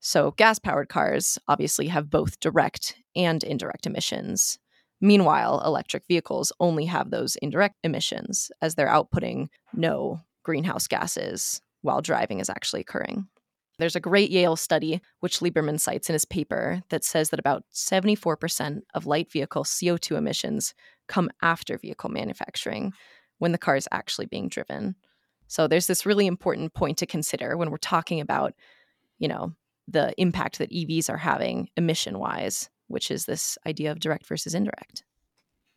So, 0.00 0.32
gas 0.32 0.58
powered 0.58 0.88
cars 0.88 1.38
obviously 1.48 1.88
have 1.88 2.10
both 2.10 2.38
direct 2.40 2.96
and 3.16 3.42
indirect 3.42 3.86
emissions. 3.86 4.58
Meanwhile, 5.00 5.62
electric 5.64 6.06
vehicles 6.06 6.52
only 6.60 6.84
have 6.86 7.10
those 7.10 7.36
indirect 7.36 7.76
emissions 7.82 8.50
as 8.62 8.74
they're 8.74 8.86
outputting 8.86 9.48
no 9.72 10.20
greenhouse 10.44 10.86
gases 10.86 11.60
while 11.82 12.00
driving 12.00 12.38
is 12.38 12.48
actually 12.48 12.80
occurring. 12.80 13.26
There's 13.78 13.96
a 13.96 14.00
great 14.00 14.30
Yale 14.30 14.54
study, 14.54 15.00
which 15.18 15.40
Lieberman 15.40 15.80
cites 15.80 16.08
in 16.08 16.12
his 16.12 16.24
paper, 16.24 16.82
that 16.90 17.02
says 17.02 17.30
that 17.30 17.40
about 17.40 17.64
74% 17.74 18.82
of 18.94 19.06
light 19.06 19.32
vehicle 19.32 19.64
CO2 19.64 20.16
emissions 20.16 20.74
come 21.08 21.28
after 21.42 21.76
vehicle 21.76 22.08
manufacturing 22.08 22.92
when 23.38 23.50
the 23.50 23.58
car 23.58 23.74
is 23.74 23.88
actually 23.90 24.26
being 24.26 24.48
driven. 24.48 24.94
So 25.48 25.66
there's 25.66 25.88
this 25.88 26.06
really 26.06 26.26
important 26.26 26.72
point 26.74 26.98
to 26.98 27.06
consider 27.06 27.56
when 27.56 27.70
we're 27.70 27.76
talking 27.78 28.20
about, 28.20 28.54
you 29.18 29.28
know, 29.28 29.52
the 29.88 30.14
impact 30.18 30.58
that 30.58 30.70
EVs 30.70 31.10
are 31.10 31.18
having 31.18 31.68
emission 31.76 32.18
wise, 32.18 32.70
which 32.86 33.10
is 33.10 33.26
this 33.26 33.58
idea 33.66 33.90
of 33.90 34.00
direct 34.00 34.26
versus 34.26 34.54
indirect. 34.54 35.02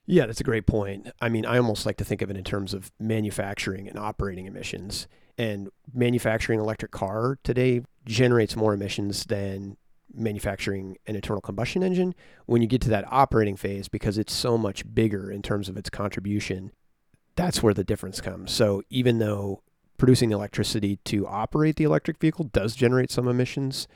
Yeah, 0.09 0.25
that's 0.25 0.39
a 0.39 0.45
great 0.45 0.65
point. 0.65 1.11
I 1.21 1.27
mean, 1.27 1.45
I 1.45 1.57
almost 1.57 1.85
like 1.85 1.97
to 1.97 2.05
think 2.05 2.21
of 2.21 2.31
it 2.31 2.37
in 2.37 2.45
terms 2.45 2.73
of 2.73 2.91
manufacturing 2.97 3.89
and 3.89 3.99
operating 3.99 4.45
emissions. 4.45 5.05
And 5.37 5.69
manufacturing 5.93 6.59
an 6.59 6.63
electric 6.63 6.91
car 6.91 7.37
today 7.43 7.81
generates 8.05 8.55
more 8.55 8.73
emissions 8.73 9.25
than 9.25 9.75
manufacturing 10.13 10.97
an 11.07 11.15
internal 11.15 11.41
combustion 11.41 11.83
engine. 11.83 12.15
When 12.45 12.61
you 12.61 12.69
get 12.69 12.81
to 12.83 12.89
that 12.89 13.05
operating 13.11 13.57
phase, 13.57 13.89
because 13.89 14.17
it's 14.17 14.33
so 14.33 14.57
much 14.57 14.83
bigger 14.95 15.29
in 15.29 15.41
terms 15.41 15.67
of 15.67 15.75
its 15.75 15.89
contribution, 15.89 16.71
that's 17.35 17.61
where 17.61 17.73
the 17.73 17.83
difference 17.83 18.21
comes. 18.21 18.51
So 18.51 18.81
even 18.89 19.19
though 19.19 19.61
producing 19.97 20.31
electricity 20.31 20.99
to 21.03 21.27
operate 21.27 21.75
the 21.75 21.83
electric 21.83 22.17
vehicle 22.17 22.45
does 22.45 22.75
generate 22.75 23.11
some 23.11 23.27
emissions, 23.27 23.89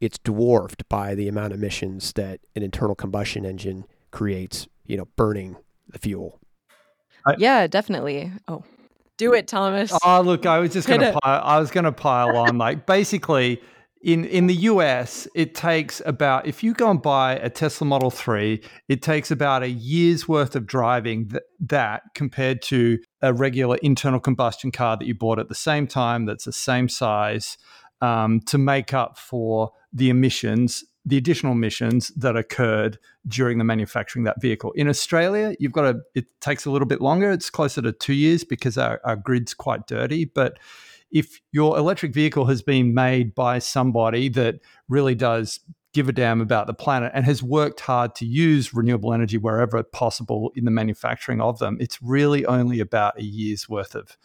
it's 0.00 0.18
dwarfed 0.18 0.88
by 0.88 1.14
the 1.14 1.28
amount 1.28 1.52
of 1.52 1.58
emissions 1.58 2.14
that 2.14 2.40
an 2.56 2.62
internal 2.62 2.94
combustion 2.94 3.44
engine 3.44 3.84
creates, 4.10 4.66
you 4.90 4.96
know, 4.96 5.08
burning 5.16 5.56
the 5.88 5.98
fuel. 5.98 6.40
I, 7.24 7.36
yeah, 7.38 7.66
definitely. 7.66 8.32
Oh, 8.48 8.64
do 9.16 9.34
it, 9.34 9.46
Thomas. 9.46 9.92
Oh, 10.04 10.20
look, 10.20 10.46
I 10.46 10.58
was 10.58 10.72
just 10.72 10.88
going 10.88 11.00
to 11.00 11.16
I 11.22 11.60
was 11.60 11.70
going 11.70 11.84
to 11.84 11.92
pile 11.92 12.36
on 12.36 12.58
like 12.58 12.86
basically 12.86 13.60
in 14.02 14.24
in 14.24 14.46
the 14.46 14.54
US, 14.54 15.28
it 15.34 15.54
takes 15.54 16.00
about 16.06 16.46
if 16.46 16.64
you 16.64 16.72
go 16.72 16.90
and 16.90 17.00
buy 17.00 17.34
a 17.34 17.50
Tesla 17.50 17.86
Model 17.86 18.10
3, 18.10 18.62
it 18.88 19.02
takes 19.02 19.30
about 19.30 19.62
a 19.62 19.68
year's 19.68 20.26
worth 20.26 20.56
of 20.56 20.66
driving 20.66 21.28
th- 21.28 21.42
that 21.60 22.02
compared 22.14 22.62
to 22.62 22.98
a 23.20 23.32
regular 23.32 23.76
internal 23.82 24.18
combustion 24.18 24.72
car 24.72 24.96
that 24.96 25.06
you 25.06 25.14
bought 25.14 25.38
at 25.38 25.48
the 25.48 25.54
same 25.54 25.86
time 25.86 26.24
that's 26.24 26.44
the 26.44 26.52
same 26.52 26.88
size 26.88 27.58
um, 28.00 28.40
to 28.40 28.56
make 28.56 28.94
up 28.94 29.18
for 29.18 29.72
the 29.92 30.08
emissions 30.08 30.82
the 31.06 31.16
additional 31.16 31.52
emissions 31.52 32.08
that 32.16 32.36
occurred 32.36 32.98
during 33.26 33.58
the 33.58 33.64
manufacturing 33.64 34.24
that 34.24 34.40
vehicle. 34.40 34.72
In 34.72 34.88
Australia, 34.88 35.54
you've 35.58 35.72
got 35.72 35.82
to, 35.82 36.00
it 36.14 36.26
takes 36.40 36.66
a 36.66 36.70
little 36.70 36.86
bit 36.86 37.00
longer. 37.00 37.30
It's 37.30 37.50
closer 37.50 37.80
to 37.82 37.92
two 37.92 38.12
years 38.12 38.44
because 38.44 38.76
our, 38.76 39.00
our 39.04 39.16
grid's 39.16 39.54
quite 39.54 39.86
dirty. 39.86 40.26
But 40.26 40.58
if 41.10 41.40
your 41.52 41.76
electric 41.78 42.12
vehicle 42.12 42.44
has 42.46 42.62
been 42.62 42.94
made 42.94 43.34
by 43.34 43.58
somebody 43.58 44.28
that 44.30 44.60
really 44.88 45.14
does 45.14 45.60
give 45.92 46.08
a 46.08 46.12
damn 46.12 46.40
about 46.40 46.66
the 46.66 46.74
planet 46.74 47.10
and 47.14 47.24
has 47.24 47.42
worked 47.42 47.80
hard 47.80 48.14
to 48.14 48.24
use 48.24 48.72
renewable 48.72 49.12
energy 49.12 49.36
wherever 49.36 49.82
possible 49.82 50.52
in 50.54 50.64
the 50.64 50.70
manufacturing 50.70 51.40
of 51.40 51.58
them, 51.58 51.76
it's 51.80 52.00
really 52.00 52.46
only 52.46 52.78
about 52.78 53.18
a 53.18 53.24
year's 53.24 53.68
worth 53.68 53.94
of 53.94 54.16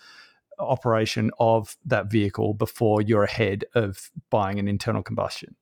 operation 0.60 1.32
of 1.40 1.76
that 1.86 2.12
vehicle 2.12 2.54
before 2.54 3.02
you're 3.02 3.24
ahead 3.24 3.66
of 3.74 4.12
buying 4.30 4.60
an 4.60 4.68
internal 4.68 5.02
combustion. 5.02 5.56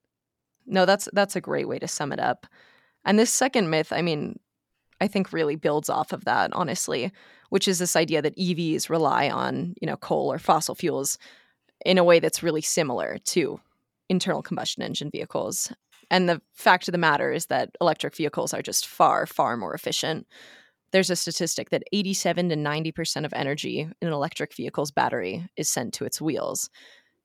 No, 0.65 0.85
that's 0.85 1.09
that's 1.13 1.35
a 1.35 1.41
great 1.41 1.67
way 1.67 1.79
to 1.79 1.87
sum 1.87 2.11
it 2.11 2.19
up. 2.19 2.47
And 3.05 3.19
this 3.19 3.31
second 3.31 3.69
myth, 3.69 3.91
I 3.91 4.01
mean, 4.01 4.39
I 5.01 5.07
think 5.07 5.33
really 5.33 5.55
builds 5.55 5.89
off 5.89 6.13
of 6.13 6.25
that, 6.25 6.53
honestly, 6.53 7.11
which 7.49 7.67
is 7.67 7.79
this 7.79 7.95
idea 7.95 8.21
that 8.21 8.37
EVs 8.37 8.89
rely 8.89 9.29
on, 9.29 9.75
you 9.81 9.85
know, 9.85 9.97
coal 9.97 10.31
or 10.31 10.39
fossil 10.39 10.75
fuels 10.75 11.17
in 11.85 11.97
a 11.97 12.03
way 12.03 12.19
that's 12.19 12.43
really 12.43 12.61
similar 12.61 13.17
to 13.25 13.59
internal 14.09 14.41
combustion 14.41 14.83
engine 14.83 15.09
vehicles. 15.11 15.71
And 16.09 16.29
the 16.29 16.41
fact 16.53 16.87
of 16.87 16.91
the 16.91 16.97
matter 16.97 17.31
is 17.31 17.47
that 17.47 17.71
electric 17.81 18.15
vehicles 18.15 18.53
are 18.53 18.61
just 18.61 18.87
far, 18.87 19.25
far 19.25 19.57
more 19.57 19.73
efficient. 19.73 20.27
There's 20.91 21.09
a 21.09 21.15
statistic 21.15 21.71
that 21.71 21.83
87 21.91 22.49
to 22.49 22.55
90% 22.55 23.25
of 23.25 23.33
energy 23.33 23.79
in 23.79 24.07
an 24.07 24.13
electric 24.13 24.55
vehicle's 24.55 24.91
battery 24.91 25.47
is 25.57 25.67
sent 25.69 25.93
to 25.95 26.05
its 26.05 26.21
wheels. 26.21 26.69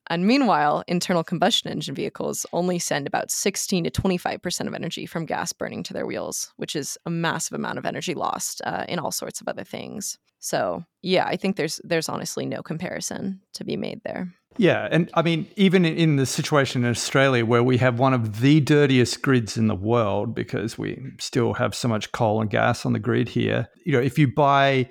And 0.09 0.25
meanwhile, 0.25 0.83
internal 0.87 1.23
combustion 1.23 1.69
engine 1.69 1.93
vehicles 1.93 2.45
only 2.51 2.79
send 2.79 3.05
about 3.05 3.29
16 3.29 3.83
to 3.83 3.91
25% 3.91 4.67
of 4.67 4.73
energy 4.73 5.05
from 5.05 5.25
gas 5.25 5.53
burning 5.53 5.83
to 5.83 5.93
their 5.93 6.05
wheels, 6.05 6.51
which 6.57 6.75
is 6.75 6.97
a 7.05 7.09
massive 7.09 7.53
amount 7.53 7.77
of 7.77 7.85
energy 7.85 8.15
lost 8.15 8.61
uh, 8.65 8.85
in 8.89 8.97
all 8.97 9.11
sorts 9.11 9.39
of 9.39 9.47
other 9.47 9.63
things. 9.63 10.17
So, 10.39 10.83
yeah, 11.01 11.25
I 11.25 11.35
think 11.35 11.57
there's 11.57 11.81
there's 11.83 12.09
honestly 12.09 12.45
no 12.45 12.63
comparison 12.63 13.41
to 13.53 13.63
be 13.63 13.77
made 13.77 14.01
there. 14.03 14.33
Yeah, 14.57 14.87
and 14.91 15.09
I 15.13 15.21
mean, 15.21 15.47
even 15.55 15.85
in 15.85 16.15
the 16.15 16.25
situation 16.25 16.83
in 16.83 16.89
Australia 16.89 17.45
where 17.45 17.63
we 17.63 17.77
have 17.77 17.99
one 17.99 18.13
of 18.13 18.41
the 18.41 18.59
dirtiest 18.59 19.21
grids 19.21 19.57
in 19.57 19.67
the 19.67 19.75
world 19.75 20.33
because 20.33 20.77
we 20.77 21.01
still 21.19 21.53
have 21.53 21.75
so 21.75 21.87
much 21.87 22.11
coal 22.11 22.41
and 22.41 22.49
gas 22.49 22.85
on 22.85 22.93
the 22.93 22.99
grid 22.99 23.29
here, 23.29 23.67
you 23.85 23.93
know, 23.93 23.99
if 23.99 24.17
you 24.17 24.27
buy 24.27 24.89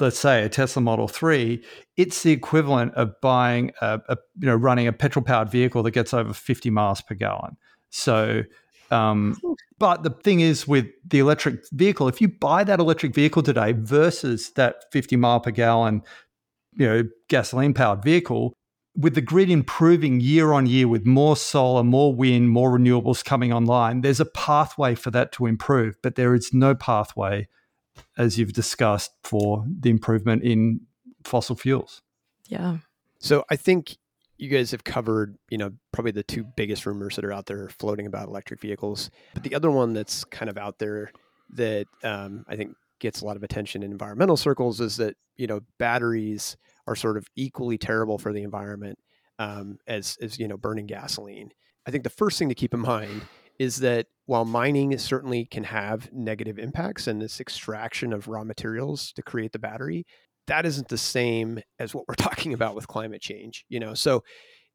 let's 0.00 0.18
say 0.18 0.44
a 0.44 0.48
Tesla 0.48 0.82
Model 0.82 1.08
3, 1.08 1.62
it's 1.96 2.22
the 2.22 2.32
equivalent 2.32 2.94
of 2.94 3.20
buying 3.20 3.72
a, 3.80 4.00
a 4.08 4.16
you 4.38 4.46
know 4.46 4.56
running 4.56 4.86
a 4.86 4.92
petrol 4.92 5.24
powered 5.24 5.50
vehicle 5.50 5.82
that 5.82 5.92
gets 5.92 6.14
over 6.14 6.32
50 6.32 6.70
miles 6.70 7.00
per 7.00 7.14
gallon. 7.14 7.56
So 7.90 8.44
um, 8.90 9.36
but 9.78 10.02
the 10.02 10.10
thing 10.10 10.40
is 10.40 10.66
with 10.66 10.86
the 11.06 11.18
electric 11.18 11.60
vehicle, 11.72 12.08
if 12.08 12.20
you 12.20 12.28
buy 12.28 12.64
that 12.64 12.80
electric 12.80 13.14
vehicle 13.14 13.42
today 13.42 13.72
versus 13.72 14.50
that 14.52 14.84
50 14.92 15.16
mile 15.16 15.40
per 15.40 15.50
gallon, 15.50 16.02
you 16.74 16.86
know, 16.86 17.02
gasoline 17.28 17.74
powered 17.74 18.02
vehicle, 18.02 18.54
with 18.96 19.14
the 19.14 19.20
grid 19.20 19.50
improving 19.50 20.20
year 20.20 20.52
on 20.52 20.66
year 20.66 20.88
with 20.88 21.06
more 21.06 21.36
solar, 21.36 21.84
more 21.84 22.12
wind, 22.12 22.50
more 22.50 22.76
renewables 22.76 23.24
coming 23.24 23.52
online, 23.52 24.00
there's 24.00 24.18
a 24.18 24.24
pathway 24.24 24.94
for 24.94 25.10
that 25.12 25.30
to 25.32 25.46
improve, 25.46 25.96
but 26.02 26.16
there 26.16 26.34
is 26.34 26.52
no 26.52 26.74
pathway 26.74 27.46
as 28.16 28.38
you've 28.38 28.52
discussed, 28.52 29.12
for 29.24 29.64
the 29.68 29.90
improvement 29.90 30.42
in 30.42 30.80
fossil 31.24 31.56
fuels. 31.56 32.02
Yeah. 32.48 32.78
So 33.20 33.44
I 33.50 33.56
think 33.56 33.96
you 34.38 34.48
guys 34.48 34.70
have 34.70 34.84
covered, 34.84 35.36
you 35.50 35.58
know, 35.58 35.72
probably 35.92 36.12
the 36.12 36.22
two 36.22 36.44
biggest 36.44 36.86
rumors 36.86 37.16
that 37.16 37.24
are 37.24 37.32
out 37.32 37.46
there 37.46 37.68
floating 37.68 38.06
about 38.06 38.28
electric 38.28 38.60
vehicles. 38.60 39.10
But 39.34 39.42
the 39.42 39.54
other 39.54 39.70
one 39.70 39.92
that's 39.92 40.24
kind 40.24 40.48
of 40.48 40.56
out 40.56 40.78
there 40.78 41.10
that 41.54 41.86
um, 42.04 42.44
I 42.48 42.56
think 42.56 42.74
gets 43.00 43.20
a 43.20 43.24
lot 43.24 43.36
of 43.36 43.42
attention 43.42 43.82
in 43.82 43.90
environmental 43.90 44.36
circles 44.36 44.80
is 44.80 44.96
that 44.96 45.16
you 45.36 45.46
know 45.46 45.60
batteries 45.78 46.56
are 46.86 46.96
sort 46.96 47.16
of 47.16 47.26
equally 47.36 47.78
terrible 47.78 48.18
for 48.18 48.32
the 48.32 48.42
environment 48.42 48.98
um, 49.38 49.78
as 49.86 50.16
as 50.22 50.38
you 50.38 50.48
know 50.48 50.56
burning 50.56 50.86
gasoline. 50.86 51.50
I 51.86 51.90
think 51.90 52.04
the 52.04 52.10
first 52.10 52.38
thing 52.38 52.48
to 52.48 52.54
keep 52.54 52.74
in 52.74 52.80
mind 52.80 53.22
is 53.58 53.78
that 53.78 54.06
while 54.26 54.44
mining 54.44 54.96
certainly 54.98 55.44
can 55.46 55.64
have 55.64 56.12
negative 56.12 56.58
impacts 56.58 57.06
and 57.06 57.20
this 57.20 57.40
extraction 57.40 58.12
of 58.12 58.28
raw 58.28 58.44
materials 58.44 59.12
to 59.12 59.22
create 59.22 59.52
the 59.52 59.58
battery, 59.58 60.06
that 60.46 60.66
isn't 60.66 60.88
the 60.88 60.98
same 60.98 61.60
as 61.78 61.94
what 61.94 62.04
we're 62.08 62.14
talking 62.16 62.52
about 62.52 62.74
with 62.74 62.88
climate 62.88 63.22
change. 63.22 63.64
You 63.68 63.80
know, 63.80 63.94
so 63.94 64.24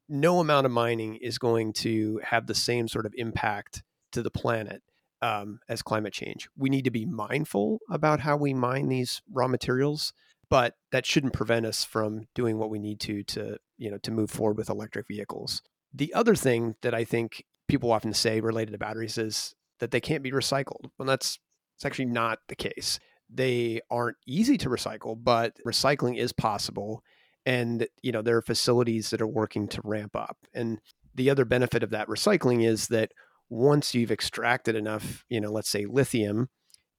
no 0.08 0.40
amount 0.40 0.66
of 0.66 0.72
mining 0.72 1.16
is 1.16 1.38
going 1.38 1.72
to 1.72 2.20
have 2.24 2.46
the 2.46 2.54
same 2.54 2.88
sort 2.88 3.06
of 3.06 3.14
impact 3.16 3.82
to 4.12 4.22
the 4.22 4.30
planet 4.30 4.82
um, 5.22 5.60
as 5.68 5.82
climate 5.82 6.12
change. 6.12 6.48
We 6.56 6.68
need 6.68 6.84
to 6.84 6.90
be 6.90 7.06
mindful 7.06 7.78
about 7.90 8.20
how 8.20 8.36
we 8.36 8.52
mine 8.52 8.88
these 8.88 9.22
raw 9.32 9.48
materials, 9.48 10.12
but 10.50 10.74
that 10.92 11.06
shouldn't 11.06 11.32
prevent 11.32 11.64
us 11.64 11.84
from 11.84 12.26
doing 12.34 12.58
what 12.58 12.70
we 12.70 12.78
need 12.78 13.00
to 13.00 13.22
to 13.24 13.56
you 13.78 13.90
know 13.90 13.98
to 13.98 14.10
move 14.10 14.30
forward 14.30 14.58
with 14.58 14.68
electric 14.68 15.08
vehicles. 15.08 15.62
The 15.92 16.12
other 16.12 16.34
thing 16.34 16.74
that 16.82 16.94
I 16.94 17.04
think 17.04 17.44
people 17.68 17.92
often 17.92 18.12
say 18.12 18.40
related 18.40 18.72
to 18.72 18.78
batteries 18.78 19.18
is 19.18 19.54
that 19.80 19.90
they 19.90 20.00
can't 20.00 20.22
be 20.22 20.32
recycled. 20.32 20.90
Well, 20.98 21.06
that's 21.06 21.38
it's 21.76 21.84
actually 21.84 22.06
not 22.06 22.38
the 22.48 22.56
case. 22.56 22.98
They 23.28 23.80
aren't 23.90 24.16
easy 24.26 24.56
to 24.58 24.68
recycle, 24.68 25.16
but 25.20 25.54
recycling 25.66 26.18
is 26.18 26.32
possible. 26.32 27.02
And 27.46 27.86
you 28.02 28.12
know 28.12 28.22
there 28.22 28.36
are 28.36 28.42
facilities 28.42 29.10
that 29.10 29.20
are 29.20 29.26
working 29.26 29.68
to 29.68 29.80
ramp 29.84 30.16
up. 30.16 30.36
And 30.54 30.80
the 31.14 31.30
other 31.30 31.44
benefit 31.44 31.82
of 31.82 31.90
that 31.90 32.08
recycling 32.08 32.66
is 32.66 32.88
that 32.88 33.12
once 33.48 33.94
you've 33.94 34.10
extracted 34.10 34.74
enough, 34.74 35.24
you 35.28 35.40
know, 35.40 35.52
let's 35.52 35.70
say 35.70 35.86
lithium 35.86 36.48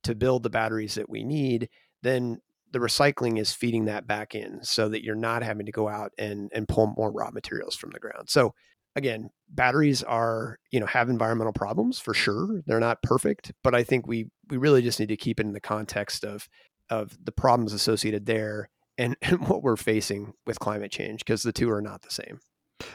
to 0.04 0.16
build 0.16 0.44
the 0.44 0.50
batteries 0.50 0.96
that 0.96 1.10
we 1.10 1.24
need, 1.24 1.70
then 2.04 2.40
the 2.72 2.80
recycling 2.80 3.40
is 3.40 3.54
feeding 3.54 3.86
that 3.86 4.08
back 4.08 4.36
in 4.36 4.64
so 4.64 4.90
that 4.90 5.04
you're 5.04 5.16
not 5.16 5.44
having 5.44 5.66
to 5.66 5.72
go 5.72 5.88
out 5.88 6.12
and, 6.18 6.52
and 6.54 6.68
pull 6.68 6.94
more 6.98 7.12
raw 7.12 7.32
materials 7.32 7.76
from 7.76 7.92
the 7.92 8.00
ground. 8.00 8.30
So 8.30 8.54
again, 8.96 9.30
batteries 9.50 10.04
are, 10.04 10.60
you 10.72 10.80
know, 10.80 10.86
have 10.86 11.10
environmental 11.10 11.54
problems 11.54 12.00
for 12.00 12.14
sure. 12.14 12.62
They're 12.66 12.80
not 12.80 13.02
perfect, 13.02 13.52
but 13.64 13.76
I 13.76 13.84
think 13.84 14.08
we 14.08 14.30
we 14.50 14.58
really 14.58 14.82
just 14.82 15.00
need 15.00 15.10
to 15.10 15.18
keep 15.18 15.40
it 15.40 15.46
in 15.46 15.54
the 15.54 15.60
context 15.60 16.24
of 16.24 16.48
of 16.90 17.18
the 17.24 17.32
problems 17.32 17.74
associated 17.74 18.26
there 18.26 18.70
and, 18.98 19.16
and 19.22 19.48
what 19.48 19.64
we're 19.64 19.76
facing 19.76 20.34
with 20.46 20.60
climate 20.60 20.92
change 20.92 21.20
because 21.20 21.44
the 21.44 21.54
two 21.54 21.70
are 21.72 21.82
not 21.82 22.02
the 22.02 22.12
same. 22.12 22.40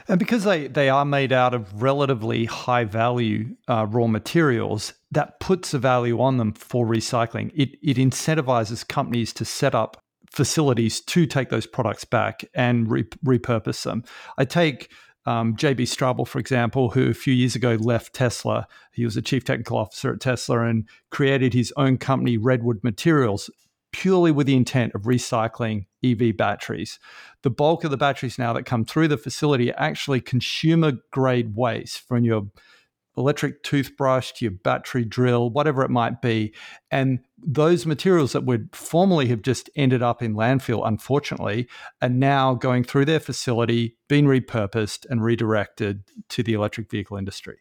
And 0.07 0.19
because 0.19 0.43
they, 0.43 0.67
they 0.67 0.89
are 0.89 1.05
made 1.05 1.33
out 1.33 1.53
of 1.53 1.81
relatively 1.81 2.45
high 2.45 2.83
value 2.83 3.55
uh, 3.67 3.87
raw 3.89 4.07
materials, 4.07 4.93
that 5.11 5.39
puts 5.39 5.73
a 5.73 5.79
value 5.79 6.21
on 6.21 6.37
them 6.37 6.53
for 6.53 6.85
recycling. 6.85 7.51
It, 7.55 7.77
it 7.81 7.97
incentivizes 7.97 8.87
companies 8.87 9.33
to 9.33 9.45
set 9.45 9.73
up 9.73 9.99
facilities 10.29 11.01
to 11.01 11.25
take 11.25 11.49
those 11.49 11.65
products 11.65 12.05
back 12.05 12.45
and 12.53 12.89
re- 12.89 13.03
repurpose 13.25 13.83
them. 13.83 14.03
I 14.37 14.45
take 14.45 14.91
um, 15.25 15.55
JB 15.55 15.81
Straubel, 15.81 16.27
for 16.27 16.39
example, 16.39 16.89
who 16.89 17.09
a 17.09 17.13
few 17.13 17.33
years 17.33 17.55
ago 17.55 17.77
left 17.79 18.13
Tesla. 18.13 18.67
He 18.91 19.05
was 19.05 19.17
a 19.17 19.21
chief 19.21 19.43
technical 19.43 19.77
officer 19.77 20.11
at 20.13 20.19
Tesla 20.19 20.65
and 20.65 20.87
created 21.09 21.53
his 21.53 21.73
own 21.77 21.97
company, 21.97 22.37
Redwood 22.37 22.83
Materials, 22.83 23.49
purely 23.91 24.31
with 24.31 24.47
the 24.47 24.55
intent 24.55 24.95
of 24.95 25.03
recycling 25.03 25.85
EV 26.03 26.35
batteries. 26.35 26.99
The 27.43 27.49
bulk 27.49 27.83
of 27.83 27.91
the 27.91 27.97
batteries 27.97 28.39
now 28.39 28.53
that 28.53 28.63
come 28.63 28.85
through 28.85 29.09
the 29.09 29.17
facility 29.17 29.71
are 29.71 29.79
actually 29.79 30.21
consumer 30.21 30.93
grade 31.11 31.55
waste 31.55 32.07
from 32.07 32.23
your 32.23 32.47
electric 33.17 33.63
toothbrush 33.63 34.31
to 34.33 34.45
your 34.45 34.51
battery 34.51 35.03
drill, 35.03 35.49
whatever 35.49 35.83
it 35.83 35.89
might 35.89 36.21
be. 36.21 36.53
And 36.89 37.19
those 37.37 37.85
materials 37.85 38.31
that 38.33 38.45
would 38.45 38.69
formerly 38.73 39.27
have 39.27 39.41
just 39.41 39.69
ended 39.75 40.01
up 40.01 40.21
in 40.21 40.33
landfill, 40.33 40.87
unfortunately, 40.87 41.67
are 42.01 42.09
now 42.09 42.53
going 42.53 42.83
through 42.83 43.05
their 43.05 43.19
facility, 43.19 43.97
being 44.07 44.25
repurposed 44.25 45.05
and 45.09 45.23
redirected 45.23 46.03
to 46.29 46.43
the 46.43 46.53
electric 46.53 46.89
vehicle 46.89 47.17
industry. 47.17 47.57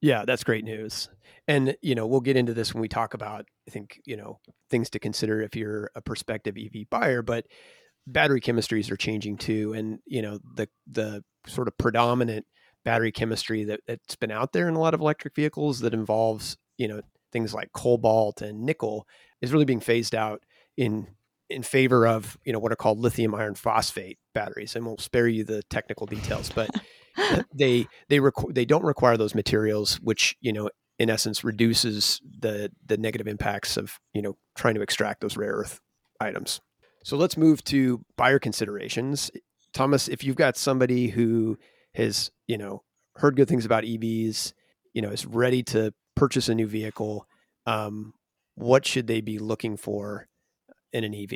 Yeah, 0.00 0.24
that's 0.24 0.44
great 0.44 0.64
news. 0.64 1.08
And, 1.48 1.76
you 1.82 1.94
know, 1.94 2.06
we'll 2.06 2.20
get 2.20 2.36
into 2.36 2.54
this 2.54 2.72
when 2.72 2.80
we 2.80 2.88
talk 2.88 3.14
about, 3.14 3.46
I 3.68 3.70
think, 3.70 4.00
you 4.04 4.16
know, 4.16 4.38
things 4.70 4.90
to 4.90 4.98
consider 4.98 5.40
if 5.40 5.56
you're 5.56 5.90
a 5.94 6.00
prospective 6.00 6.56
EV 6.56 6.88
buyer, 6.90 7.22
but 7.22 7.46
battery 8.06 8.40
chemistries 8.40 8.90
are 8.90 8.96
changing 8.96 9.38
too. 9.38 9.72
And, 9.72 9.98
you 10.04 10.22
know, 10.22 10.38
the, 10.54 10.68
the 10.90 11.24
sort 11.46 11.68
of 11.68 11.76
predominant 11.78 12.46
battery 12.84 13.12
chemistry 13.12 13.64
that, 13.64 13.80
that's 13.86 14.16
been 14.16 14.30
out 14.30 14.52
there 14.52 14.68
in 14.68 14.74
a 14.74 14.80
lot 14.80 14.94
of 14.94 15.00
electric 15.00 15.34
vehicles 15.34 15.80
that 15.80 15.94
involves, 15.94 16.56
you 16.78 16.88
know, 16.88 17.00
things 17.32 17.54
like 17.54 17.72
cobalt 17.72 18.42
and 18.42 18.62
nickel 18.62 19.06
is 19.40 19.52
really 19.52 19.64
being 19.64 19.80
phased 19.80 20.14
out 20.14 20.42
in 20.76 21.06
in 21.48 21.62
favor 21.62 22.06
of 22.06 22.38
you 22.44 22.52
know 22.52 22.58
what 22.58 22.72
are 22.72 22.76
called 22.76 22.98
lithium 22.98 23.34
iron 23.34 23.54
phosphate 23.54 24.18
batteries 24.32 24.74
and 24.74 24.86
we'll 24.86 24.96
spare 24.96 25.28
you 25.28 25.44
the 25.44 25.62
technical 25.64 26.06
details 26.06 26.50
but 26.54 26.70
they 27.54 27.86
they 28.08 28.18
requ- 28.18 28.54
they 28.54 28.64
don't 28.64 28.84
require 28.84 29.18
those 29.18 29.34
materials 29.34 29.96
which 29.96 30.34
you 30.40 30.52
know 30.52 30.70
in 30.98 31.10
essence 31.10 31.42
reduces 31.42 32.20
the 32.40 32.70
the 32.86 32.96
negative 32.96 33.26
impacts 33.26 33.76
of 33.76 33.98
you 34.14 34.22
know 34.22 34.36
trying 34.56 34.74
to 34.74 34.82
extract 34.82 35.20
those 35.20 35.36
rare 35.36 35.52
earth 35.52 35.80
items. 36.20 36.60
So 37.04 37.16
let's 37.16 37.36
move 37.36 37.64
to 37.64 38.04
buyer 38.16 38.38
considerations. 38.38 39.30
Thomas 39.74 40.08
if 40.08 40.22
you've 40.22 40.36
got 40.36 40.56
somebody 40.56 41.08
who 41.08 41.58
has 41.94 42.30
you 42.46 42.58
know 42.58 42.82
heard 43.16 43.36
good 43.36 43.48
things 43.48 43.64
about 43.64 43.84
evs 43.84 44.52
you 44.94 45.02
know 45.02 45.10
is 45.10 45.26
ready 45.26 45.62
to 45.62 45.92
purchase 46.14 46.48
a 46.48 46.54
new 46.54 46.66
vehicle 46.66 47.26
um, 47.66 48.14
what 48.54 48.84
should 48.84 49.06
they 49.06 49.20
be 49.20 49.38
looking 49.38 49.76
for 49.76 50.28
in 50.92 51.04
an 51.04 51.14
ev 51.14 51.32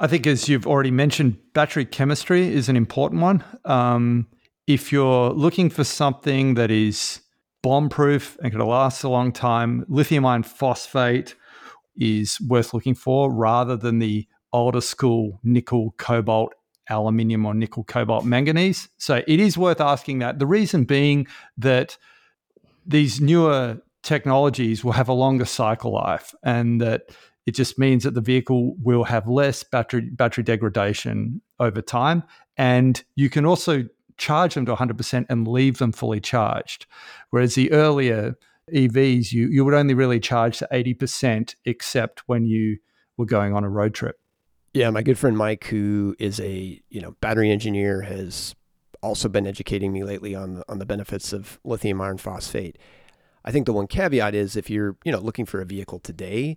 I 0.00 0.06
think, 0.06 0.28
as 0.28 0.48
you've 0.48 0.66
already 0.66 0.92
mentioned, 0.92 1.38
battery 1.54 1.84
chemistry 1.84 2.54
is 2.54 2.68
an 2.68 2.76
important 2.76 3.20
one. 3.20 3.42
Um, 3.64 4.28
if 4.68 4.92
you're 4.92 5.30
looking 5.30 5.70
for 5.70 5.82
something 5.82 6.54
that 6.54 6.70
is 6.70 7.20
bomb 7.64 7.88
proof 7.88 8.38
and 8.40 8.52
can 8.52 8.60
last 8.60 9.02
a 9.02 9.08
long 9.08 9.32
time, 9.32 9.84
lithium 9.88 10.24
iron 10.24 10.44
phosphate 10.44 11.34
is 11.96 12.40
worth 12.40 12.72
looking 12.72 12.94
for 12.94 13.32
rather 13.32 13.76
than 13.76 13.98
the 13.98 14.28
older 14.52 14.80
school 14.80 15.40
nickel, 15.42 15.94
cobalt, 15.98 16.54
aluminium, 16.88 17.46
or 17.46 17.54
nickel, 17.54 17.84
cobalt, 17.84 18.24
manganese. 18.24 18.88
So 18.98 19.22
it 19.26 19.40
is 19.40 19.58
worth 19.58 19.80
asking 19.80 20.20
that. 20.20 20.38
The 20.38 20.46
reason 20.46 20.84
being 20.84 21.26
that 21.56 21.96
these 22.86 23.20
newer 23.20 23.80
technologies 24.02 24.82
will 24.82 24.92
have 24.92 25.08
a 25.08 25.12
longer 25.12 25.44
cycle 25.44 25.92
life 25.92 26.34
and 26.42 26.80
that 26.80 27.10
it 27.46 27.54
just 27.54 27.78
means 27.78 28.04
that 28.04 28.14
the 28.14 28.20
vehicle 28.20 28.74
will 28.82 29.04
have 29.04 29.26
less 29.26 29.62
battery 29.62 30.02
battery 30.02 30.44
degradation 30.44 31.40
over 31.58 31.80
time, 31.80 32.22
and 32.58 33.02
you 33.16 33.30
can 33.30 33.46
also 33.46 33.84
charge 34.18 34.54
them 34.54 34.66
to 34.66 34.74
100% 34.74 35.26
and 35.28 35.48
leave 35.48 35.78
them 35.78 35.92
fully 35.92 36.20
charged. 36.20 36.86
Whereas 37.30 37.54
the 37.54 37.72
earlier 37.72 38.36
EVs, 38.74 39.32
you 39.32 39.48
you 39.48 39.64
would 39.64 39.72
only 39.72 39.94
really 39.94 40.20
charge 40.20 40.58
to 40.58 40.68
80%, 40.70 41.54
except 41.64 42.22
when 42.26 42.44
you 42.44 42.76
were 43.16 43.24
going 43.24 43.54
on 43.54 43.64
a 43.64 43.70
road 43.70 43.94
trip. 43.94 44.16
Yeah, 44.74 44.90
my 44.90 45.02
good 45.02 45.18
friend 45.18 45.36
Mike, 45.36 45.64
who 45.64 46.14
is 46.18 46.40
a 46.40 46.80
you 46.90 47.00
know 47.00 47.12
battery 47.20 47.50
engineer, 47.50 48.02
has 48.02 48.54
also 49.02 49.28
been 49.28 49.46
educating 49.46 49.92
me 49.92 50.04
lately 50.04 50.34
on 50.34 50.56
the, 50.56 50.64
on 50.68 50.78
the 50.78 50.86
benefits 50.86 51.32
of 51.32 51.58
lithium 51.64 52.00
iron 52.00 52.18
phosphate. 52.18 52.76
I 53.44 53.50
think 53.50 53.66
the 53.66 53.72
one 53.72 53.86
caveat 53.86 54.34
is 54.34 54.56
if 54.56 54.68
you're 54.68 54.96
you 55.04 55.12
know 55.12 55.20
looking 55.20 55.46
for 55.46 55.60
a 55.60 55.64
vehicle 55.64 56.00
today, 56.00 56.56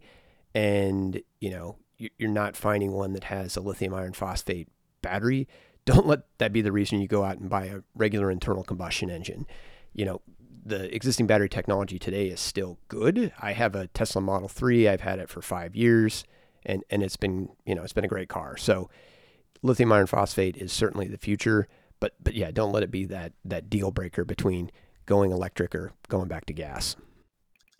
and 0.53 1.21
you 1.39 1.51
know 1.51 1.77
you're 1.97 2.29
not 2.29 2.55
finding 2.55 2.91
one 2.91 3.13
that 3.13 3.25
has 3.25 3.55
a 3.55 3.61
lithium 3.61 3.93
iron 3.93 4.13
phosphate 4.13 4.67
battery, 5.01 5.47
don't 5.85 6.07
let 6.07 6.21
that 6.39 6.51
be 6.51 6.61
the 6.61 6.71
reason 6.71 6.99
you 6.99 7.07
go 7.07 7.23
out 7.23 7.37
and 7.37 7.49
buy 7.49 7.65
a 7.65 7.81
regular 7.95 8.29
internal 8.29 8.63
combustion 8.63 9.09
engine. 9.09 9.45
You 9.93 10.05
know, 10.05 10.21
the 10.65 10.93
existing 10.93 11.27
battery 11.27 11.49
technology 11.49 11.99
today 11.99 12.27
is 12.27 12.39
still 12.39 12.79
good. 12.87 13.31
I 13.39 13.53
have 13.53 13.75
a 13.75 13.87
Tesla 13.87 14.21
Model 14.21 14.49
3. 14.49 14.87
I've 14.87 15.01
had 15.01 15.19
it 15.19 15.29
for 15.29 15.41
5 15.41 15.75
years 15.75 16.23
and 16.65 16.83
and 16.89 17.03
it's 17.03 17.17
been, 17.17 17.49
you 17.65 17.75
know, 17.75 17.83
it's 17.83 17.93
been 17.93 18.05
a 18.05 18.09
great 18.09 18.29
car. 18.29 18.57
So 18.57 18.89
lithium 19.61 19.91
iron 19.91 20.07
phosphate 20.07 20.57
is 20.57 20.71
certainly 20.71 21.07
the 21.07 21.17
future, 21.17 21.67
but 21.99 22.13
but 22.21 22.33
yeah, 22.33 22.51
don't 22.51 22.71
let 22.71 22.83
it 22.83 22.91
be 22.91 23.05
that 23.05 23.33
that 23.45 23.69
deal 23.69 23.91
breaker 23.91 24.25
between 24.25 24.71
going 25.05 25.31
electric 25.31 25.75
or 25.75 25.93
going 26.09 26.27
back 26.27 26.45
to 26.45 26.53
gas. 26.53 26.95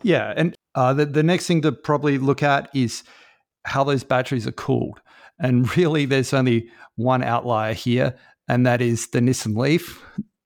Yeah, 0.02 0.32
and 0.36 0.56
uh, 0.74 0.92
the, 0.92 1.06
the 1.06 1.22
next 1.22 1.46
thing 1.46 1.62
to 1.62 1.72
probably 1.72 2.18
look 2.18 2.42
at 2.42 2.68
is 2.74 3.04
how 3.64 3.84
those 3.84 4.04
batteries 4.04 4.46
are 4.46 4.52
cooled. 4.52 5.00
And 5.38 5.74
really, 5.76 6.06
there's 6.06 6.32
only 6.32 6.68
one 6.96 7.22
outlier 7.22 7.74
here, 7.74 8.16
and 8.48 8.66
that 8.66 8.80
is 8.82 9.08
the 9.08 9.20
Nissan 9.20 9.56
Leaf. 9.56 10.02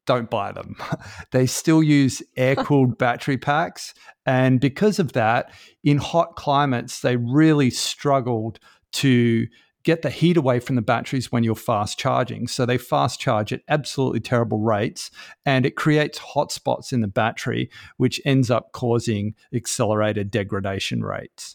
Don't 0.06 0.30
buy 0.30 0.52
them. 0.52 0.76
they 1.32 1.46
still 1.46 1.82
use 1.82 2.22
air 2.36 2.56
cooled 2.56 2.96
battery 2.98 3.36
packs. 3.36 3.94
And 4.24 4.60
because 4.60 4.98
of 4.98 5.12
that, 5.12 5.52
in 5.84 5.98
hot 5.98 6.36
climates, 6.36 7.00
they 7.00 7.16
really 7.16 7.70
struggled 7.70 8.58
to 8.92 9.46
get 9.86 10.02
the 10.02 10.10
heat 10.10 10.36
away 10.36 10.58
from 10.58 10.74
the 10.74 10.82
batteries 10.82 11.30
when 11.30 11.44
you're 11.44 11.54
fast 11.54 11.96
charging. 11.96 12.48
So 12.48 12.66
they 12.66 12.76
fast 12.76 13.20
charge 13.20 13.52
at 13.52 13.62
absolutely 13.68 14.18
terrible 14.18 14.58
rates 14.58 15.12
and 15.44 15.64
it 15.64 15.76
creates 15.76 16.18
hotspots 16.18 16.92
in 16.92 17.02
the 17.02 17.08
battery, 17.08 17.70
which 17.96 18.20
ends 18.24 18.50
up 18.50 18.72
causing 18.72 19.34
accelerated 19.54 20.32
degradation 20.32 21.04
rates. 21.04 21.54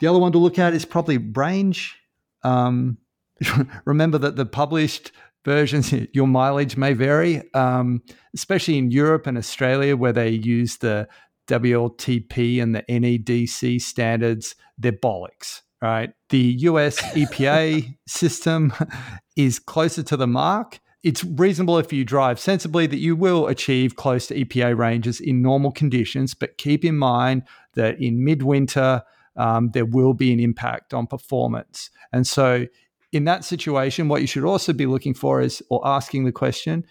The 0.00 0.06
other 0.06 0.18
one 0.18 0.32
to 0.32 0.38
look 0.38 0.58
at 0.58 0.74
is 0.74 0.84
probably 0.84 1.16
range. 1.16 1.96
Um, 2.42 2.98
remember 3.86 4.18
that 4.18 4.36
the 4.36 4.44
published 4.44 5.10
versions, 5.44 5.92
your 6.12 6.26
mileage 6.26 6.76
may 6.76 6.92
vary, 6.92 7.42
um, 7.54 8.02
especially 8.34 8.78
in 8.78 8.90
Europe 8.90 9.26
and 9.26 9.38
Australia, 9.38 9.96
where 9.96 10.12
they 10.12 10.30
use 10.30 10.78
the 10.78 11.08
WLTP 11.48 12.62
and 12.62 12.74
the 12.74 12.82
NEDC 12.88 13.80
standards. 13.80 14.54
They're 14.78 14.92
bollocks 14.92 15.62
right? 15.82 16.14
The 16.30 16.38
US 16.38 17.00
EPA 17.14 17.94
system 18.06 18.72
is 19.36 19.58
closer 19.58 20.02
to 20.04 20.16
the 20.16 20.26
mark. 20.26 20.80
It's 21.02 21.24
reasonable 21.24 21.78
if 21.78 21.92
you 21.92 22.04
drive 22.04 22.38
sensibly 22.38 22.86
that 22.86 22.98
you 22.98 23.16
will 23.16 23.48
achieve 23.48 23.96
close 23.96 24.28
to 24.28 24.44
EPA 24.44 24.78
ranges 24.78 25.20
in 25.20 25.42
normal 25.42 25.72
conditions, 25.72 26.32
but 26.32 26.56
keep 26.56 26.84
in 26.84 26.96
mind 26.96 27.42
that 27.74 28.00
in 28.00 28.24
midwinter, 28.24 29.02
um, 29.36 29.70
there 29.72 29.84
will 29.84 30.14
be 30.14 30.32
an 30.32 30.38
impact 30.38 30.94
on 30.94 31.08
performance. 31.08 31.90
And 32.12 32.26
so, 32.26 32.66
in 33.12 33.24
that 33.24 33.44
situation, 33.44 34.08
what 34.08 34.22
you 34.22 34.26
should 34.26 34.44
also 34.44 34.72
be 34.72 34.86
looking 34.86 35.14
for 35.14 35.40
is, 35.40 35.62
or 35.68 35.86
asking 35.86 36.24
the 36.24 36.32
question, 36.32 36.84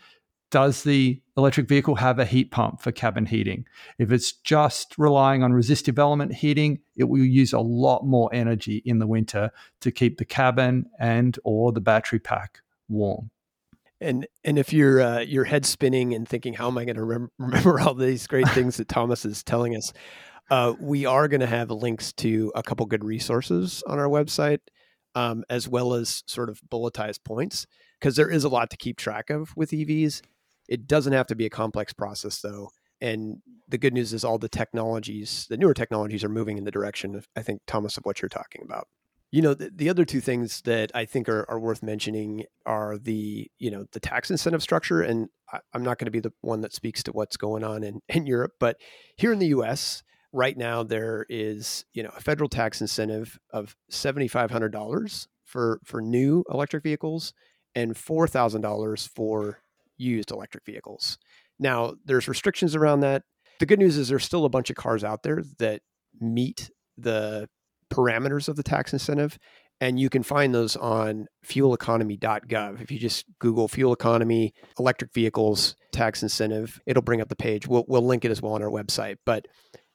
does 0.52 0.84
the 0.84 1.20
electric 1.38 1.68
vehicle 1.68 1.96
have 1.96 2.20
a 2.20 2.26
heat 2.26 2.52
pump 2.52 2.82
for 2.82 2.92
cabin 2.92 3.26
heating? 3.26 3.66
If 3.98 4.12
it's 4.12 4.34
just 4.34 4.96
relying 4.98 5.44
on 5.44 5.54
resistive 5.54 5.98
element 5.98 6.34
heating, 6.34 6.80
it 6.96 7.06
will 7.06 7.26
use 7.26 7.54
a 7.54 7.60
lot 7.60 8.06
more 8.06 8.30
energy 8.34 8.84
in 8.86 9.00
the 9.00 9.08
winter 9.08 9.50
to 9.80 9.92
keep 9.92 10.18
the 10.18 10.26
cabin 10.26 10.86
and 11.00 11.40
or 11.44 11.72
the 11.72 11.82
battery 11.82 12.20
pack 12.20 12.60
warm. 12.88 13.32
And 14.02 14.28
and 14.44 14.58
if 14.58 14.74
you're 14.74 15.02
uh, 15.02 15.20
your 15.20 15.46
head 15.46 15.66
spinning 15.66 16.14
and 16.14 16.28
thinking, 16.28 16.54
how 16.54 16.68
am 16.68 16.78
I 16.78 16.86
going 16.86 16.96
to 16.96 17.04
rem- 17.04 17.32
remember 17.38 17.80
all 17.80 17.94
these 17.94 18.28
great 18.28 18.50
things 18.50 18.78
that 18.78 18.90
Thomas 18.90 19.26
is 19.26 19.44
telling 19.44 19.76
us? 19.76 19.94
Uh, 20.50 20.74
we 20.82 21.06
are 21.06 21.30
going 21.30 21.40
to 21.40 21.48
have 21.48 21.72
links 21.72 22.12
to 22.12 22.52
a 22.56 22.64
couple 22.64 22.86
good 22.86 23.06
resources 23.06 23.84
on 23.88 24.00
our 24.00 24.10
website, 24.10 24.60
um, 25.16 25.44
as 25.50 25.68
well 25.68 25.94
as 25.94 26.24
sort 26.28 26.50
of 26.50 26.62
bulletized 26.72 27.24
points, 27.24 27.66
because 28.00 28.16
there 28.16 28.30
is 28.30 28.44
a 28.44 28.50
lot 28.50 28.70
to 28.70 28.78
keep 28.78 28.98
track 28.98 29.30
of 29.30 29.56
with 29.56 29.72
EVs. 29.72 30.22
It 30.68 30.88
doesn't 30.88 31.14
have 31.14 31.28
to 31.28 31.36
be 31.36 31.46
a 31.46 31.50
complex 31.50 31.94
process 31.94 32.40
though. 32.40 32.70
And 33.02 33.42
the 33.68 33.80
good 33.80 33.94
news 33.94 34.14
is 34.14 34.24
all 34.24 34.38
the 34.38 34.48
technologies, 34.48 35.48
the 35.50 35.58
newer 35.58 35.74
technologies 35.74 36.24
are 36.24 36.30
moving 36.30 36.58
in 36.58 36.66
the 36.66 36.72
direction 36.72 37.16
of, 37.16 37.28
I 37.36 37.42
think, 37.42 37.62
Thomas, 37.66 37.98
of 37.98 38.06
what 38.06 38.22
you're 38.22 38.30
talking 38.30 38.62
about. 38.64 38.88
You 39.32 39.42
know, 39.42 39.54
the, 39.54 39.72
the 39.74 39.90
other 39.90 40.06
two 40.06 40.22
things 40.22 40.62
that 40.64 40.92
I 40.94 41.06
think 41.06 41.28
are, 41.30 41.50
are 41.50 41.60
worth 41.60 41.82
mentioning 41.82 42.44
are 42.66 42.98
the, 42.98 43.50
you 43.58 43.72
know, 43.72 43.86
the 43.94 44.00
tax 44.00 44.30
incentive 44.30 44.62
structure. 44.62 45.02
And 45.02 45.30
I, 45.52 45.60
I'm 45.74 45.84
not 45.84 45.98
going 45.98 46.06
to 46.06 46.12
be 46.12 46.20
the 46.20 46.34
one 46.42 46.62
that 46.62 46.74
speaks 46.74 47.02
to 47.04 47.12
what's 47.12 47.38
going 47.38 47.64
on 47.64 47.84
in, 47.84 48.02
in 48.10 48.28
Europe, 48.28 48.54
but 48.60 48.78
here 49.16 49.32
in 49.34 49.40
the 49.40 49.48
US, 49.48 50.04
right 50.34 50.58
now 50.58 50.84
there 50.84 51.26
is, 51.30 51.86
you 51.94 52.04
know, 52.04 52.12
a 52.16 52.22
federal 52.22 52.50
tax 52.50 52.82
incentive 52.82 53.40
of 53.52 53.76
$7,500 53.92 55.28
for, 55.46 55.80
for 55.84 56.02
new 56.02 56.44
electric 56.50 56.84
vehicles 56.84 57.34
and 57.76 57.96
$4,000 57.96 59.10
for 59.10 59.60
used 59.98 60.32
electric 60.32 60.66
vehicles. 60.66 61.18
Now, 61.60 61.96
there's 62.06 62.28
restrictions 62.28 62.76
around 62.76 63.02
that. 63.02 63.24
The 63.60 63.66
good 63.66 63.80
news 63.80 63.98
is 63.98 64.10
there's 64.10 64.26
still 64.26 64.46
a 64.46 64.50
bunch 64.50 64.70
of 64.70 64.76
cars 64.76 65.04
out 65.04 65.24
there 65.24 65.44
that 65.60 65.82
meet 66.20 66.72
the 66.98 67.48
parameters 67.92 68.48
of 68.48 68.56
the 68.56 68.64
tax 68.64 68.94
incentive. 68.94 69.38
And 69.80 70.00
you 70.00 70.10
can 70.10 70.22
find 70.22 70.54
those 70.54 70.76
on 70.76 71.28
fueleconomy.gov. 71.46 72.82
If 72.82 72.92
you 72.92 73.00
just 73.00 73.26
Google 73.40 73.68
fuel 73.68 73.94
economy, 73.94 74.54
electric 74.78 75.12
vehicles, 75.12 75.76
tax 75.92 76.22
incentive, 76.22 76.80
it'll 76.86 77.02
bring 77.02 77.20
up 77.20 77.30
the 77.30 77.36
page. 77.36 77.68
We'll, 77.68 77.86
we'll 77.88 78.06
link 78.06 78.24
it 78.24 78.32
as 78.32 78.42
well 78.42 78.54
on 78.54 78.62
our 78.62 78.70
website. 78.70 79.18
But 79.26 79.48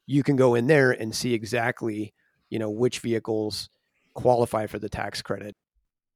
you 0.07 0.23
can 0.23 0.37
go 0.37 0.55
in 0.55 0.67
there 0.67 0.91
and 0.91 1.15
see 1.15 1.35
exactly, 1.35 2.15
you 2.51 2.59
know, 2.59 2.71
which 2.71 3.01
vehicles 3.01 3.69
qualify 4.15 4.67
for 4.67 4.79
the 4.79 4.89
tax 4.89 5.23
credit. 5.23 5.55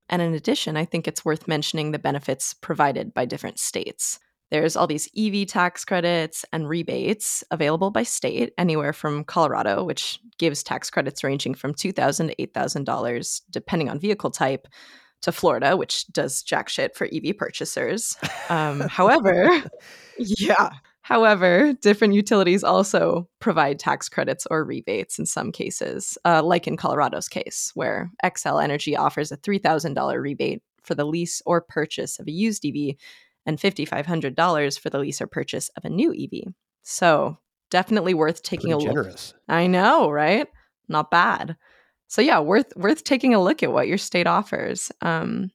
And 0.09 0.20
in 0.20 0.35
addition, 0.35 0.76
I 0.76 0.85
think 0.85 1.07
it's 1.07 1.24
worth 1.24 1.46
mentioning 1.46 1.92
the 1.92 1.98
benefits 1.98 2.55
provided 2.55 3.14
by 3.14 3.26
different 3.26 3.59
states. 3.59 4.18
There's 4.50 4.74
all 4.74 4.88
these 4.88 5.09
EV 5.16 5.46
tax 5.46 5.85
credits 5.85 6.44
and 6.53 6.68
rebates 6.68 7.44
available 7.53 7.92
by 7.92 8.03
state, 8.03 8.53
anywhere 8.59 8.92
from 8.92 9.22
Colorado, 9.22 9.85
which 9.85 10.18
gives 10.38 10.64
tax 10.64 10.90
credits 10.90 11.22
ranging 11.22 11.55
from 11.55 11.72
2,000 11.72 12.29
to 12.29 12.35
$8,000, 12.35 13.40
depending 13.50 13.88
on 13.88 14.00
vehicle 14.00 14.31
type, 14.31 14.66
to 15.22 15.33
Florida, 15.33 15.76
which 15.76 16.07
does 16.09 16.42
jack 16.42 16.68
shit 16.68 16.96
for 16.96 17.09
EV 17.12 17.37
purchasers. 17.37 18.16
Um, 18.48 18.81
however, 18.81 19.62
yeah. 20.18 20.70
However, 21.11 21.73
different 21.83 22.14
utilities 22.14 22.62
also 22.62 23.29
provide 23.40 23.81
tax 23.81 24.09
credits 24.09 24.46
or 24.49 24.62
rebates 24.64 25.18
in 25.18 25.27
some 25.27 25.51
cases, 25.51 26.16
uh, 26.25 26.40
like 26.40 26.68
in 26.68 26.77
Colorado's 26.77 27.27
case, 27.27 27.73
where 27.75 28.12
Xcel 28.25 28.62
Energy 28.62 28.96
offers 28.96 29.33
a 29.33 29.37
$3,000 29.37 30.23
rebate 30.23 30.62
for 30.85 30.94
the 30.94 31.05
lease 31.05 31.42
or 31.44 31.62
purchase 31.62 32.20
of 32.20 32.29
a 32.29 32.31
used 32.31 32.64
EV 32.64 32.94
and 33.44 33.59
$5,500 33.59 34.79
for 34.79 34.88
the 34.88 35.01
lease 35.01 35.20
or 35.20 35.27
purchase 35.27 35.68
of 35.77 35.85
a 35.85 35.90
new 35.90 36.12
EV. 36.12 36.53
So 36.85 37.38
definitely 37.73 38.14
worth 38.14 38.44
taking 38.44 38.70
Pretty 38.70 38.87
a 38.87 38.88
generous. 38.90 39.33
look. 39.35 39.42
I 39.49 39.66
know, 39.66 40.12
right? 40.12 40.46
Not 40.88 41.11
bad. 41.11 41.57
So 42.07 42.23
yeah, 42.23 42.38
worth 42.38 42.73
worth 42.77 43.03
taking 43.03 43.35
a 43.35 43.42
look 43.42 43.64
at 43.64 43.73
what 43.73 43.88
your 43.88 43.99
state 43.99 44.29
offers. 44.29 44.92
Um, 45.01 45.51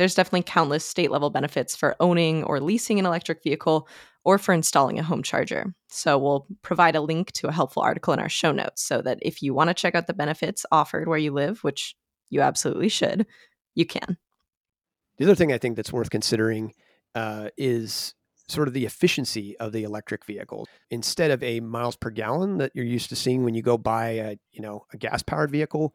there's 0.00 0.14
definitely 0.14 0.42
countless 0.42 0.82
state 0.82 1.10
level 1.10 1.28
benefits 1.28 1.76
for 1.76 1.94
owning 2.00 2.42
or 2.44 2.58
leasing 2.58 2.98
an 2.98 3.04
electric 3.04 3.42
vehicle 3.42 3.86
or 4.24 4.38
for 4.38 4.54
installing 4.54 4.98
a 4.98 5.02
home 5.02 5.22
charger. 5.22 5.74
So 5.90 6.16
we'll 6.16 6.46
provide 6.62 6.96
a 6.96 7.02
link 7.02 7.32
to 7.32 7.48
a 7.48 7.52
helpful 7.52 7.82
article 7.82 8.14
in 8.14 8.18
our 8.18 8.30
show 8.30 8.50
notes 8.50 8.82
so 8.82 9.02
that 9.02 9.18
if 9.20 9.42
you 9.42 9.52
want 9.52 9.68
to 9.68 9.74
check 9.74 9.94
out 9.94 10.06
the 10.06 10.14
benefits 10.14 10.64
offered 10.72 11.06
where 11.06 11.18
you 11.18 11.32
live, 11.32 11.62
which 11.62 11.94
you 12.30 12.40
absolutely 12.40 12.88
should, 12.88 13.26
you 13.74 13.84
can. 13.84 14.16
The 15.18 15.26
other 15.26 15.34
thing 15.34 15.52
I 15.52 15.58
think 15.58 15.76
that's 15.76 15.92
worth 15.92 16.08
considering 16.08 16.72
uh, 17.14 17.50
is 17.58 18.14
sort 18.48 18.68
of 18.68 18.72
the 18.72 18.86
efficiency 18.86 19.54
of 19.58 19.72
the 19.72 19.82
electric 19.82 20.24
vehicle. 20.24 20.66
Instead 20.90 21.30
of 21.30 21.42
a 21.42 21.60
miles 21.60 21.96
per 21.96 22.08
gallon 22.08 22.56
that 22.56 22.72
you're 22.74 22.86
used 22.86 23.10
to 23.10 23.16
seeing 23.16 23.44
when 23.44 23.54
you 23.54 23.60
go 23.60 23.76
buy 23.76 24.08
a 24.12 24.38
you 24.50 24.62
know 24.62 24.86
a 24.94 24.96
gas 24.96 25.22
powered 25.22 25.50
vehicle, 25.50 25.92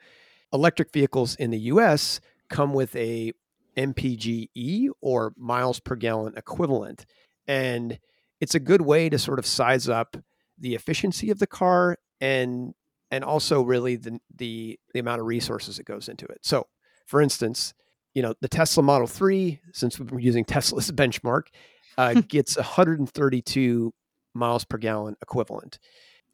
electric 0.53 0.93
vehicles 0.93 1.33
in 1.37 1.49
the 1.49 1.59
U.S. 1.59 2.19
come 2.51 2.71
with 2.71 2.95
a 2.95 3.33
MPGE 3.77 4.89
or 5.01 5.33
miles 5.37 5.79
per 5.79 5.95
gallon 5.95 6.33
equivalent, 6.37 7.05
and 7.47 7.99
it's 8.39 8.55
a 8.55 8.59
good 8.59 8.81
way 8.81 9.09
to 9.09 9.17
sort 9.19 9.39
of 9.39 9.45
size 9.45 9.89
up 9.89 10.17
the 10.57 10.75
efficiency 10.75 11.29
of 11.29 11.39
the 11.39 11.47
car 11.47 11.97
and 12.21 12.73
and 13.11 13.23
also 13.23 13.61
really 13.61 13.95
the 13.95 14.19
the 14.35 14.79
the 14.93 14.99
amount 14.99 15.21
of 15.21 15.27
resources 15.27 15.77
that 15.77 15.85
goes 15.85 16.09
into 16.09 16.25
it. 16.25 16.39
So, 16.41 16.67
for 17.05 17.21
instance, 17.21 17.73
you 18.13 18.21
know 18.21 18.33
the 18.41 18.47
Tesla 18.47 18.83
Model 18.83 19.07
Three, 19.07 19.59
since 19.73 19.99
we're 19.99 20.19
using 20.19 20.45
Tesla's 20.45 20.91
benchmark, 20.91 21.43
uh, 21.97 22.21
gets 22.27 22.55
132 22.55 23.93
miles 24.33 24.65
per 24.65 24.77
gallon 24.77 25.15
equivalent. 25.21 25.79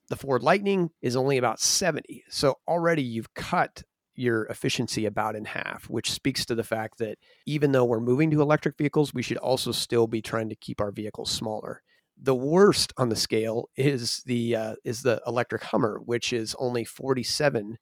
The 0.10 0.15
Ford 0.15 0.43
Lightning 0.43 0.89
is 1.01 1.15
only 1.15 1.38
about 1.38 1.60
70. 1.60 2.25
So 2.30 2.58
already 2.67 3.04
you've 3.04 3.34
cut 3.34 3.84
your 4.15 4.45
efficiency 4.45 5.06
about 5.06 5.36
in 5.36 5.45
half, 5.45 5.89
which 5.89 6.12
speaks 6.12 6.45
to 6.45 6.56
the 6.56 6.63
fact 6.63 6.97
that 7.00 7.17
even 7.45 7.71
though 7.71 7.86
we're 7.86 8.00
moving 8.00 8.30
to 8.32 8.41
electric 8.41 8.78
vehicles, 8.78 9.13
we 9.13 9.21
should 9.21 9.38
also 9.38 9.71
still 9.71 10.08
be 10.08 10.21
trying 10.21 10.50
to 10.50 10.56
keep 10.56 10.82
our 10.82 10.91
vehicles 10.91 11.32
smaller. 11.32 11.82
The 12.21 12.36
worst 12.36 12.93
on 12.97 13.10
the 13.10 13.15
scale 13.15 13.69
is 13.76 14.21
the 14.26 14.56
uh, 14.56 14.76
is 14.84 15.02
the 15.02 15.21
electric 15.26 15.63
Hummer, 15.63 16.00
which 16.06 16.34
is 16.34 16.56
only 16.60 16.84
47. 16.84 17.78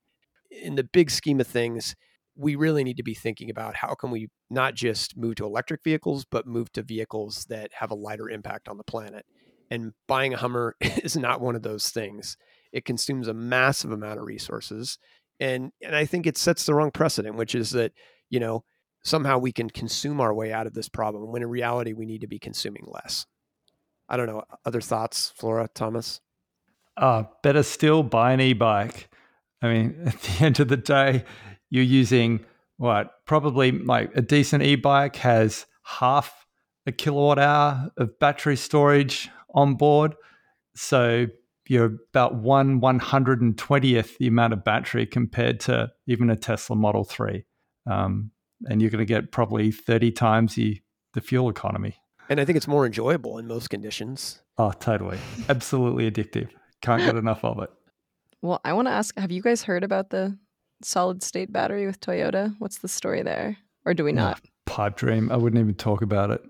In 0.51 0.75
the 0.75 0.83
big 0.83 1.11
scheme 1.11 1.41
of 1.41 1.47
things, 1.47 1.95
we 2.39 2.55
really 2.55 2.85
need 2.85 2.97
to 2.97 3.03
be 3.03 3.13
thinking 3.13 3.49
about 3.49 3.75
how 3.75 3.93
can 3.95 4.11
we 4.11 4.29
not 4.49 4.73
just 4.73 5.17
move 5.17 5.35
to 5.35 5.45
electric 5.45 5.83
vehicles, 5.83 6.25
but 6.25 6.47
move 6.47 6.71
to 6.71 6.81
vehicles 6.81 7.45
that 7.49 7.69
have 7.73 7.91
a 7.91 7.95
lighter 7.95 8.29
impact 8.29 8.69
on 8.69 8.77
the 8.77 8.83
planet. 8.83 9.25
And 9.69 9.91
buying 10.07 10.33
a 10.33 10.37
Hummer 10.37 10.75
is 10.81 11.17
not 11.17 11.41
one 11.41 11.55
of 11.55 11.63
those 11.63 11.89
things. 11.89 12.37
It 12.71 12.85
consumes 12.85 13.27
a 13.27 13.33
massive 13.33 13.91
amount 13.91 14.19
of 14.19 14.25
resources. 14.25 14.97
And 15.39 15.71
and 15.82 15.95
I 15.95 16.06
think 16.06 16.28
it 16.28 16.38
sets 16.38 16.65
the 16.65 16.73
wrong 16.73 16.91
precedent, 16.91 17.36
which 17.36 17.56
is 17.56 17.71
that, 17.71 17.93
you 18.30 18.39
know, 18.39 18.63
somehow 19.04 19.38
we 19.38 19.52
can 19.52 19.69
consume 19.69 20.19
our 20.19 20.34
way 20.34 20.52
out 20.52 20.67
of 20.67 20.73
this 20.73 20.89
problem 20.89 21.32
when 21.32 21.41
in 21.41 21.49
reality 21.49 21.93
we 21.93 22.06
need 22.06 22.21
to 22.21 22.28
be 22.28 22.39
consuming 22.39 22.86
less. 22.88 23.25
I 24.10 24.17
don't 24.17 24.28
know. 24.28 24.43
Other 24.65 24.82
thoughts, 24.82 25.32
Flora, 25.36 25.69
Thomas? 25.73 26.19
Uh, 26.97 27.23
better 27.43 27.63
still, 27.63 28.04
buy 28.04 28.34
an 28.34 28.41
e 28.41 28.54
bike. 28.54 29.10
I 29.62 29.69
mean, 29.71 29.95
at 30.06 30.21
the 30.21 30.45
end 30.45 30.60
of 30.60 30.67
the 30.67 30.78
day, 30.78 31.23
you're 31.69 31.84
using 31.84 32.45
what? 32.78 33.25
Probably 33.25 33.71
like 33.71 34.15
a 34.15 34.21
decent 34.21 34.63
e 34.63 34.75
bike 34.75 35.17
has 35.17 35.65
half 35.84 36.45
a 36.86 36.91
kilowatt 36.91 37.39
hour 37.39 37.91
of 37.97 38.17
battery 38.19 38.56
storage 38.56 39.30
on 39.54 39.75
board. 39.75 40.15
So 40.75 41.28
you're 41.69 41.97
about 42.13 42.36
one 42.36 42.79
one 42.79 42.99
hundred 42.99 43.41
and 43.41 43.58
twentieth 43.58 44.17
the 44.17 44.27
amount 44.27 44.53
of 44.53 44.63
battery 44.63 45.05
compared 45.05 45.60
to 45.62 45.91
even 46.08 46.29
a 46.29 46.36
Tesla 46.36 46.75
Model 46.75 47.03
Three, 47.03 47.45
um, 47.89 48.32
and 48.67 48.82
you're 48.82 48.91
going 48.91 48.99
to 48.99 49.05
get 49.05 49.32
probably 49.32 49.71
thirty 49.71 50.12
times 50.12 50.55
the 50.55 50.82
the 51.13 51.21
fuel 51.21 51.49
economy. 51.49 51.95
And 52.27 52.39
I 52.39 52.45
think 52.45 52.58
it's 52.58 52.67
more 52.67 52.86
enjoyable 52.86 53.38
in 53.38 53.47
most 53.47 53.69
conditions. 53.69 54.41
Oh, 54.58 54.71
totally, 54.71 55.17
absolutely 55.47 56.10
addictive. 56.10 56.49
Can't 56.82 57.03
get 57.03 57.15
enough 57.15 57.43
of 57.43 57.62
it. 57.62 57.69
Well, 58.41 58.62
I 58.65 58.73
want 58.73 58.88
to 58.88 58.91
ask 58.91 59.17
have 59.17 59.32
you 59.32 59.41
guys 59.41 59.63
heard 59.63 59.84
about 59.84 60.10
the 60.10 60.38
solid 60.82 61.21
state 61.23 61.51
battery 61.51 61.86
with 61.86 61.99
Toyota? 61.99 62.55
What's 62.60 62.79
the 62.79 62.88
story 62.88 63.21
there? 63.21 63.58
Or 63.86 63.93
do 63.93 64.03
we 64.03 64.12
not? 64.12 64.41
Pipe 64.65 64.97
dream. 64.97 65.32
I 65.32 65.38
wouldn't 65.38 65.60
even 65.60 65.75
talk 65.75 66.01
about 66.01 66.32
it. 66.32 66.41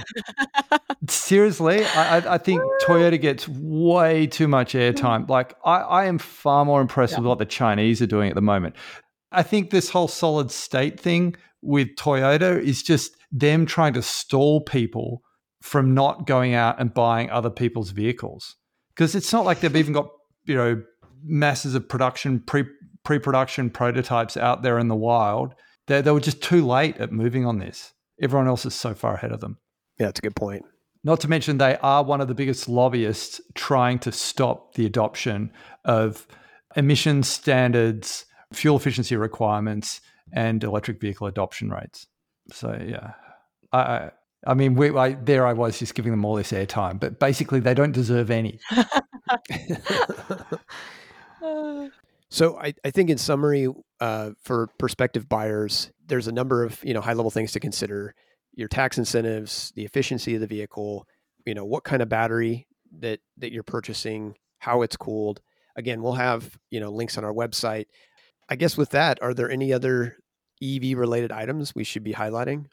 Seriously, 1.08 1.84
I, 1.84 2.34
I, 2.34 2.38
think 2.46 2.62
Toyota 2.84 3.20
gets 3.20 3.48
way 3.48 4.26
too 4.26 4.48
much 4.48 4.72
mm. 4.72 4.92
airtime. 4.92 5.28
Like, 5.28 5.54
I, 5.64 5.78
I 5.78 6.04
am 6.06 6.18
far 6.18 6.64
more 6.64 6.80
impressed 6.80 7.14
yeah. 7.14 7.20
with 7.20 7.26
what 7.26 7.38
the 7.38 7.46
Chinese 7.46 8.00
are 8.02 8.06
doing 8.06 8.28
at 8.28 8.34
the 8.34 8.42
moment. 8.42 8.76
I 9.30 9.42
think 9.42 9.70
this 9.70 9.90
whole 9.90 10.08
solid 10.08 10.50
state 10.50 11.00
thing 11.00 11.36
with 11.62 11.88
Toyota 11.96 12.60
is 12.60 12.82
just 12.82 13.16
them 13.30 13.66
trying 13.66 13.94
to 13.94 14.02
stall 14.02 14.60
people 14.60 15.22
from 15.62 15.94
not 15.94 16.26
going 16.26 16.54
out 16.54 16.80
and 16.80 16.92
buying 16.92 17.30
other 17.30 17.50
people's 17.50 17.90
vehicles. 17.90 18.56
Because 18.94 19.14
it's 19.14 19.32
not 19.32 19.44
like 19.44 19.60
they've 19.60 19.74
even 19.76 19.94
got, 19.94 20.10
you 20.44 20.54
know, 20.54 20.82
masses 21.24 21.74
of 21.74 21.88
production, 21.88 22.40
pre 22.40 22.64
pre 23.04 23.18
production 23.18 23.70
prototypes 23.70 24.36
out 24.36 24.62
there 24.62 24.78
in 24.78 24.88
the 24.88 24.96
wild. 24.96 25.54
They, 25.86 26.00
they 26.00 26.10
were 26.10 26.20
just 26.20 26.42
too 26.42 26.66
late 26.66 26.98
at 26.98 27.12
moving 27.12 27.46
on 27.46 27.58
this. 27.58 27.94
Everyone 28.20 28.48
else 28.48 28.66
is 28.66 28.74
so 28.74 28.94
far 28.94 29.14
ahead 29.14 29.32
of 29.32 29.40
them. 29.40 29.58
Yeah, 30.02 30.08
that's 30.08 30.18
a 30.18 30.22
good 30.22 30.34
point. 30.34 30.64
Not 31.04 31.20
to 31.20 31.28
mention, 31.28 31.58
they 31.58 31.76
are 31.76 32.02
one 32.02 32.20
of 32.20 32.26
the 32.26 32.34
biggest 32.34 32.68
lobbyists 32.68 33.40
trying 33.54 34.00
to 34.00 34.10
stop 34.10 34.74
the 34.74 34.84
adoption 34.84 35.52
of 35.84 36.26
emission 36.74 37.22
standards, 37.22 38.26
fuel 38.52 38.76
efficiency 38.76 39.14
requirements, 39.14 40.00
and 40.32 40.64
electric 40.64 41.00
vehicle 41.00 41.28
adoption 41.28 41.70
rates. 41.70 42.08
So, 42.50 42.76
yeah, 42.84 43.12
I, 43.72 44.10
I 44.44 44.54
mean, 44.54 44.74
we, 44.74 44.90
I, 44.90 45.12
there 45.12 45.46
I 45.46 45.52
was 45.52 45.78
just 45.78 45.94
giving 45.94 46.10
them 46.10 46.24
all 46.24 46.34
this 46.34 46.50
airtime, 46.50 46.98
but 46.98 47.20
basically, 47.20 47.60
they 47.60 47.74
don't 47.74 47.92
deserve 47.92 48.28
any. 48.28 48.58
so, 52.28 52.58
I, 52.58 52.74
I 52.84 52.90
think 52.90 53.08
in 53.08 53.18
summary, 53.18 53.68
uh, 54.00 54.30
for 54.42 54.66
prospective 54.78 55.28
buyers, 55.28 55.92
there's 56.08 56.26
a 56.26 56.32
number 56.32 56.64
of 56.64 56.82
you 56.82 56.92
know 56.92 57.00
high 57.00 57.12
level 57.12 57.30
things 57.30 57.52
to 57.52 57.60
consider 57.60 58.16
your 58.54 58.68
tax 58.68 58.98
incentives, 58.98 59.72
the 59.76 59.84
efficiency 59.84 60.34
of 60.34 60.40
the 60.40 60.46
vehicle, 60.46 61.06
you 61.46 61.54
know, 61.54 61.64
what 61.64 61.84
kind 61.84 62.02
of 62.02 62.08
battery 62.08 62.66
that 62.98 63.20
that 63.38 63.52
you're 63.52 63.62
purchasing, 63.62 64.34
how 64.58 64.82
it's 64.82 64.96
cooled. 64.96 65.40
Again, 65.76 66.02
we'll 66.02 66.12
have, 66.12 66.58
you 66.70 66.80
know, 66.80 66.90
links 66.90 67.16
on 67.16 67.24
our 67.24 67.32
website. 67.32 67.86
I 68.48 68.56
guess 68.56 68.76
with 68.76 68.90
that, 68.90 69.22
are 69.22 69.32
there 69.32 69.50
any 69.50 69.72
other 69.72 70.16
EV 70.62 70.98
related 70.98 71.32
items 71.32 71.74
we 71.74 71.84
should 71.84 72.04
be 72.04 72.12
highlighting? 72.12 72.66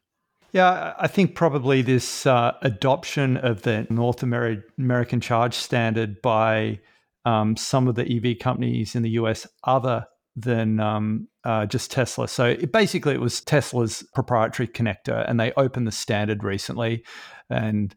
Yeah, 0.51 0.93
I 0.97 1.07
think 1.07 1.35
probably 1.35 1.81
this 1.81 2.25
uh, 2.25 2.53
adoption 2.61 3.37
of 3.37 3.61
the 3.61 3.85
North 3.89 4.23
American 4.23 5.21
charge 5.21 5.53
standard 5.53 6.21
by 6.21 6.79
um, 7.23 7.55
some 7.55 7.87
of 7.87 7.95
the 7.95 8.03
EV 8.03 8.39
companies 8.39 8.95
in 8.95 9.03
the 9.03 9.11
US, 9.11 9.47
other 9.63 10.07
than 10.41 10.79
um, 10.79 11.27
uh, 11.43 11.65
just 11.65 11.91
Tesla. 11.91 12.27
So 12.27 12.45
it, 12.45 12.71
basically, 12.71 13.13
it 13.13 13.21
was 13.21 13.41
Tesla's 13.41 14.03
proprietary 14.13 14.67
connector, 14.67 15.27
and 15.27 15.39
they 15.39 15.51
opened 15.53 15.87
the 15.87 15.91
standard 15.91 16.43
recently. 16.43 17.03
And 17.49 17.95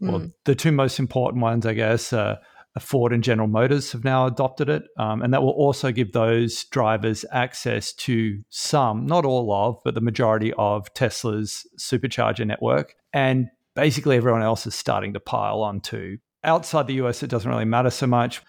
well, 0.00 0.20
mm. 0.20 0.32
the 0.44 0.54
two 0.54 0.72
most 0.72 0.98
important 0.98 1.42
ones, 1.42 1.66
I 1.66 1.74
guess, 1.74 2.12
are 2.12 2.38
Ford 2.80 3.12
and 3.12 3.22
General 3.22 3.48
Motors 3.48 3.92
have 3.92 4.04
now 4.04 4.26
adopted 4.26 4.68
it. 4.68 4.84
Um, 4.98 5.22
and 5.22 5.32
that 5.32 5.42
will 5.42 5.50
also 5.50 5.92
give 5.92 6.12
those 6.12 6.64
drivers 6.64 7.24
access 7.30 7.92
to 7.92 8.42
some, 8.48 9.06
not 9.06 9.24
all 9.24 9.52
of, 9.52 9.80
but 9.84 9.94
the 9.94 10.00
majority 10.00 10.52
of 10.58 10.92
Tesla's 10.94 11.66
supercharger 11.78 12.46
network. 12.46 12.94
And 13.12 13.48
basically, 13.74 14.16
everyone 14.16 14.42
else 14.42 14.66
is 14.66 14.74
starting 14.74 15.12
to 15.12 15.20
pile 15.20 15.62
on 15.62 15.80
too. 15.80 16.18
Outside 16.42 16.88
the 16.88 16.94
US, 16.94 17.22
it 17.22 17.30
doesn't 17.30 17.50
really 17.50 17.64
matter 17.64 17.90
so 17.90 18.06
much. 18.06 18.42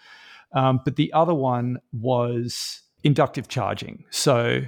Um, 0.52 0.80
but 0.84 0.96
the 0.96 1.12
other 1.12 1.34
one 1.34 1.78
was 1.92 2.82
inductive 3.04 3.48
charging. 3.48 4.04
So, 4.10 4.62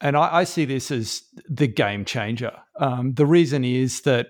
and 0.00 0.16
I, 0.16 0.38
I 0.38 0.44
see 0.44 0.64
this 0.64 0.90
as 0.90 1.22
the 1.48 1.66
game 1.66 2.04
changer. 2.04 2.52
Um, 2.78 3.14
the 3.14 3.26
reason 3.26 3.64
is 3.64 4.02
that 4.02 4.28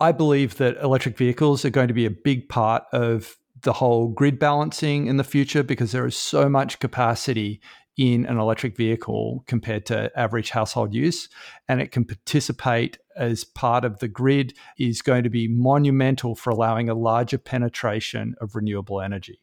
I 0.00 0.12
believe 0.12 0.56
that 0.58 0.76
electric 0.78 1.16
vehicles 1.16 1.64
are 1.64 1.70
going 1.70 1.88
to 1.88 1.94
be 1.94 2.06
a 2.06 2.10
big 2.10 2.48
part 2.48 2.84
of 2.92 3.36
the 3.62 3.72
whole 3.72 4.08
grid 4.08 4.38
balancing 4.38 5.06
in 5.06 5.16
the 5.16 5.24
future 5.24 5.62
because 5.62 5.92
there 5.92 6.06
is 6.06 6.16
so 6.16 6.48
much 6.48 6.78
capacity 6.78 7.60
in 7.96 8.24
an 8.26 8.38
electric 8.38 8.76
vehicle 8.76 9.42
compared 9.48 9.84
to 9.86 10.10
average 10.16 10.50
household 10.50 10.94
use 10.94 11.28
and 11.68 11.80
it 11.80 11.90
can 11.90 12.04
participate 12.04 12.96
as 13.16 13.42
part 13.42 13.84
of 13.84 13.98
the 13.98 14.06
grid 14.06 14.54
is 14.78 15.02
going 15.02 15.24
to 15.24 15.30
be 15.30 15.48
monumental 15.48 16.36
for 16.36 16.50
allowing 16.50 16.88
a 16.88 16.94
larger 16.94 17.38
penetration 17.38 18.36
of 18.40 18.54
renewable 18.54 19.00
energy 19.00 19.40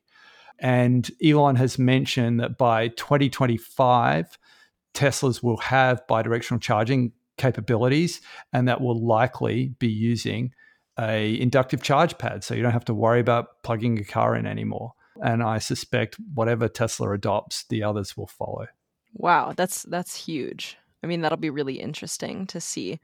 and 0.60 1.10
Elon 1.24 1.56
has 1.56 1.78
mentioned 1.78 2.40
that 2.40 2.58
by 2.58 2.90
2025 2.90 4.38
Teslas 4.94 5.44
will 5.44 5.58
have 5.58 6.02
bidirectional 6.08 6.62
charging 6.62 7.12
capabilities 7.38 8.22
and 8.54 8.68
that 8.68 8.80
will 8.82 9.06
likely 9.06 9.76
be 9.80 9.90
using 9.90 10.54
a 10.98 11.40
inductive 11.40 11.84
charge 11.84 12.18
pad. 12.18 12.44
So 12.44 12.56
you 12.56 12.64
don't 12.64 12.72
have 12.72 12.86
to 12.86 12.94
worry 12.94 13.20
about 13.20 13.62
plugging 13.64 13.98
your 13.98 14.06
car 14.06 14.36
in 14.36 14.46
anymore. 14.46 14.94
And 15.22 15.42
i 15.44 15.60
suspect 15.60 16.18
whatever 16.34 16.68
tesla 16.68 17.12
adopts 17.14 17.64
the 17.70 17.84
others 17.84 18.18
will 18.18 18.28
follow. 18.28 18.68
Wow 19.14 19.54
that's 19.56 19.84
that's 19.84 20.16
huge. 20.26 20.78
I 21.04 21.08
mean 21.08 21.22
that'll 21.22 21.38
be 21.38 21.50
really 21.50 21.80
interesting 21.80 22.48
to 22.48 22.60
see 22.60 23.00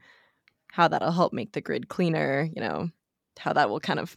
how 0.72 0.88
that'll 0.88 1.12
help 1.12 1.32
make 1.32 1.52
the 1.52 1.60
grid 1.60 1.88
cleaner 1.88 2.48
you 2.54 2.60
know 2.60 2.90
how 3.38 3.52
that 3.52 3.70
will 3.70 3.80
kind 3.80 3.98
of 3.98 4.16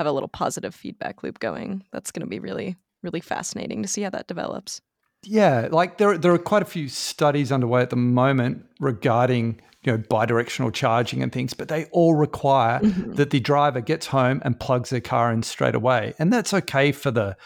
have 0.00 0.06
a 0.06 0.12
little 0.12 0.28
positive 0.28 0.74
feedback 0.74 1.22
loop 1.22 1.40
going. 1.40 1.84
That's 1.92 2.10
going 2.10 2.22
to 2.22 2.26
be 2.26 2.40
really 2.40 2.76
really 3.02 3.20
fascinating 3.20 3.82
to 3.82 3.88
see 3.88 4.02
how 4.02 4.10
that 4.10 4.26
develops. 4.26 4.80
Yeah 5.22 5.68
like 5.70 5.98
there, 5.98 6.16
there 6.16 6.32
are 6.32 6.38
quite 6.38 6.62
a 6.62 6.66
few 6.66 6.88
studies 6.88 7.52
underway 7.52 7.82
at 7.82 7.90
the 7.90 7.96
moment 7.96 8.64
regarding 8.80 9.60
you 9.82 9.92
know 9.92 9.98
bidirectional 9.98 10.72
charging 10.72 11.22
and 11.22 11.30
things 11.30 11.52
but 11.52 11.68
they 11.68 11.84
all 11.86 12.14
require 12.14 12.80
mm-hmm. 12.80 13.12
that 13.12 13.30
the 13.30 13.40
driver 13.40 13.82
gets 13.82 14.06
home 14.06 14.40
and 14.44 14.58
plugs 14.58 14.88
their 14.90 15.00
car 15.00 15.30
in 15.30 15.42
straight 15.42 15.74
away. 15.74 16.14
And 16.18 16.32
that's 16.32 16.54
okay 16.54 16.92
for 16.92 17.10
the 17.10 17.36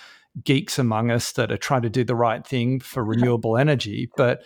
geeks 0.45 0.79
among 0.79 1.11
us 1.11 1.33
that 1.33 1.51
are 1.51 1.57
trying 1.57 1.83
to 1.83 1.91
do 1.91 2.05
the 2.05 2.15
right 2.15 2.47
thing 2.47 2.79
for 2.79 3.05
renewable 3.13 3.57
energy 3.57 4.11
but 4.17 4.43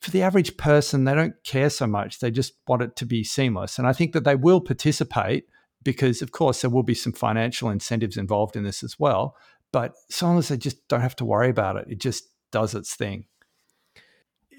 for 0.00 0.12
the 0.12 0.22
average 0.22 0.56
person 0.56 1.04
they 1.04 1.14
don't 1.14 1.34
care 1.42 1.70
so 1.70 1.88
much. 1.88 2.20
They 2.20 2.30
just 2.30 2.52
want 2.68 2.82
it 2.82 2.94
to 2.96 3.06
be 3.06 3.24
seamless. 3.24 3.78
And 3.78 3.88
i 3.88 3.92
think 3.92 4.12
that 4.12 4.22
they 4.22 4.36
will 4.36 4.60
participate 4.60 5.46
because 5.82 6.22
of 6.22 6.32
course 6.32 6.60
there 6.60 6.70
will 6.70 6.82
be 6.82 6.94
some 6.94 7.12
financial 7.12 7.70
incentives 7.70 8.16
involved 8.16 8.56
in 8.56 8.64
this 8.64 8.82
as 8.82 8.98
well 8.98 9.36
but 9.72 9.94
so 10.08 10.26
long 10.26 10.38
as 10.38 10.48
they 10.48 10.56
just 10.56 10.86
don't 10.88 11.00
have 11.00 11.16
to 11.16 11.24
worry 11.24 11.50
about 11.50 11.76
it 11.76 11.86
it 11.88 12.00
just 12.00 12.28
does 12.50 12.74
its 12.74 12.94
thing 12.94 13.24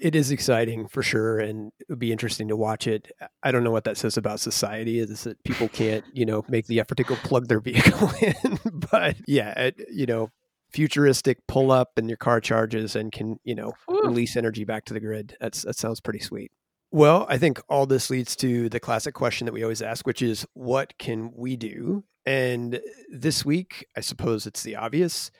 it 0.02 0.16
is 0.16 0.32
exciting 0.32 0.88
for 0.88 1.00
sure, 1.00 1.38
and 1.38 1.70
it 1.78 1.88
would 1.88 2.00
be 2.00 2.10
interesting 2.10 2.48
to 2.48 2.56
watch 2.56 2.88
it. 2.88 3.12
I 3.44 3.52
don't 3.52 3.62
know 3.62 3.70
what 3.70 3.84
that 3.84 3.96
says 3.96 4.16
about 4.16 4.40
society. 4.40 4.98
Is 4.98 5.22
that 5.22 5.42
people 5.44 5.68
can't, 5.68 6.04
you 6.12 6.26
know, 6.26 6.44
make 6.48 6.66
the 6.66 6.80
effort 6.80 6.96
to 6.96 7.04
go 7.04 7.14
plug 7.14 7.46
their 7.46 7.60
vehicle 7.60 8.10
in? 8.20 8.58
but 8.90 9.16
yeah, 9.28 9.52
it, 9.52 9.80
you 9.92 10.06
know, 10.06 10.30
futuristic 10.70 11.46
pull 11.46 11.70
up 11.70 11.92
and 11.96 12.08
your 12.10 12.16
car 12.16 12.40
charges 12.40 12.96
and 12.96 13.12
can, 13.12 13.38
you 13.44 13.54
know, 13.54 13.74
Ooh. 13.90 14.00
release 14.02 14.36
energy 14.36 14.64
back 14.64 14.84
to 14.86 14.92
the 14.92 14.98
grid. 14.98 15.36
That's 15.40 15.62
that 15.62 15.76
sounds 15.76 16.00
pretty 16.00 16.18
sweet. 16.18 16.50
Well, 16.94 17.24
I 17.30 17.38
think 17.38 17.58
all 17.70 17.86
this 17.86 18.10
leads 18.10 18.36
to 18.36 18.68
the 18.68 18.78
classic 18.78 19.14
question 19.14 19.46
that 19.46 19.54
we 19.54 19.62
always 19.62 19.80
ask, 19.80 20.06
which 20.06 20.20
is, 20.20 20.46
what 20.52 20.98
can 20.98 21.32
we 21.34 21.56
do? 21.56 22.04
And 22.26 22.80
this 23.10 23.46
week, 23.46 23.86
I 23.96 24.00
suppose 24.00 24.46
it's 24.46 24.62
the 24.62 24.76
obvious. 24.76 25.30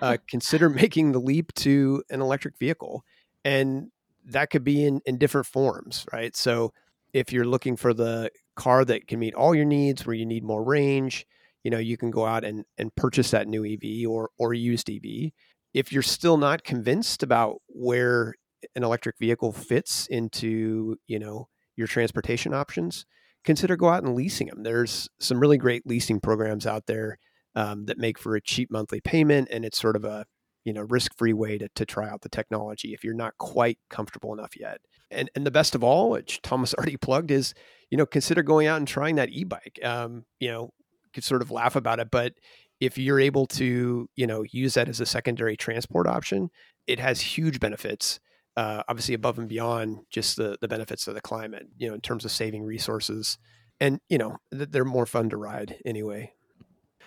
Uh, 0.00 0.16
consider 0.28 0.70
making 0.70 1.12
the 1.12 1.20
leap 1.20 1.52
to 1.54 2.02
an 2.08 2.22
electric 2.22 2.58
vehicle. 2.58 3.04
And 3.44 3.90
that 4.24 4.48
could 4.48 4.64
be 4.64 4.86
in, 4.86 5.02
in 5.04 5.18
different 5.18 5.46
forms, 5.46 6.06
right? 6.14 6.34
So 6.34 6.72
if 7.12 7.30
you're 7.30 7.44
looking 7.44 7.76
for 7.76 7.92
the 7.92 8.30
car 8.56 8.82
that 8.86 9.06
can 9.06 9.18
meet 9.18 9.34
all 9.34 9.54
your 9.54 9.66
needs, 9.66 10.06
where 10.06 10.16
you 10.16 10.24
need 10.24 10.44
more 10.44 10.64
range, 10.64 11.26
you 11.62 11.70
know, 11.70 11.78
you 11.78 11.98
can 11.98 12.10
go 12.10 12.24
out 12.24 12.42
and, 12.42 12.64
and 12.78 12.94
purchase 12.94 13.32
that 13.32 13.48
new 13.48 13.66
EV 13.66 14.08
or, 14.08 14.30
or 14.38 14.54
used 14.54 14.88
EV. 14.88 15.32
If 15.74 15.92
you're 15.92 16.00
still 16.00 16.38
not 16.38 16.64
convinced 16.64 17.22
about 17.22 17.60
where 17.66 18.34
an 18.74 18.84
electric 18.84 19.18
vehicle 19.18 19.52
fits 19.52 20.06
into, 20.08 20.96
you 21.06 21.18
know, 21.18 21.48
your 21.76 21.86
transportation 21.86 22.54
options, 22.54 23.06
consider 23.44 23.76
go 23.76 23.88
out 23.88 24.02
and 24.02 24.14
leasing 24.14 24.48
them. 24.48 24.62
There's 24.62 25.08
some 25.20 25.40
really 25.40 25.58
great 25.58 25.86
leasing 25.86 26.20
programs 26.20 26.66
out 26.66 26.86
there 26.86 27.18
um, 27.54 27.86
that 27.86 27.98
make 27.98 28.18
for 28.18 28.36
a 28.36 28.40
cheap 28.40 28.70
monthly 28.70 29.00
payment, 29.00 29.48
and 29.50 29.64
it's 29.64 29.78
sort 29.78 29.96
of 29.96 30.04
a 30.04 30.26
you 30.64 30.72
know 30.72 30.82
risk-free 30.82 31.32
way 31.32 31.58
to, 31.58 31.68
to 31.74 31.84
try 31.84 32.08
out 32.08 32.20
the 32.22 32.28
technology 32.28 32.94
if 32.94 33.02
you're 33.02 33.14
not 33.14 33.36
quite 33.38 33.78
comfortable 33.90 34.32
enough 34.32 34.58
yet. 34.58 34.80
And 35.10 35.30
and 35.34 35.44
the 35.46 35.50
best 35.50 35.74
of 35.74 35.82
all 35.84 36.10
which 36.10 36.40
thomas 36.42 36.74
already 36.78 36.96
plugged 36.96 37.30
is 37.30 37.54
you 37.90 37.98
know 37.98 38.06
consider 38.06 38.42
going 38.42 38.66
out 38.66 38.78
and 38.78 38.88
trying 38.88 39.16
that 39.16 39.30
e-bike. 39.30 39.78
Um, 39.82 40.24
you 40.40 40.50
know 40.50 40.70
could 41.12 41.24
sort 41.24 41.42
of 41.42 41.50
laugh 41.50 41.76
about 41.76 42.00
it 42.00 42.10
but 42.10 42.32
if 42.80 42.96
you're 42.96 43.20
able 43.20 43.46
to 43.46 44.08
you 44.16 44.26
know 44.26 44.44
use 44.50 44.74
that 44.74 44.88
as 44.88 44.98
a 44.98 45.04
secondary 45.04 45.56
transport 45.58 46.06
option 46.06 46.48
it 46.86 46.98
has 46.98 47.20
huge 47.20 47.60
benefits 47.60 48.18
uh, 48.56 48.82
obviously 48.88 49.14
above 49.14 49.38
and 49.38 49.48
beyond 49.48 50.00
just 50.10 50.36
the 50.36 50.56
the 50.60 50.68
benefits 50.68 51.06
of 51.06 51.14
the 51.14 51.20
climate 51.20 51.66
you 51.78 51.88
know 51.88 51.94
in 51.94 52.00
terms 52.00 52.24
of 52.24 52.30
saving 52.30 52.62
resources 52.62 53.38
and 53.80 54.00
you 54.08 54.18
know 54.18 54.36
they're 54.50 54.84
more 54.84 55.06
fun 55.06 55.30
to 55.30 55.36
ride 55.36 55.76
anyway 55.84 56.32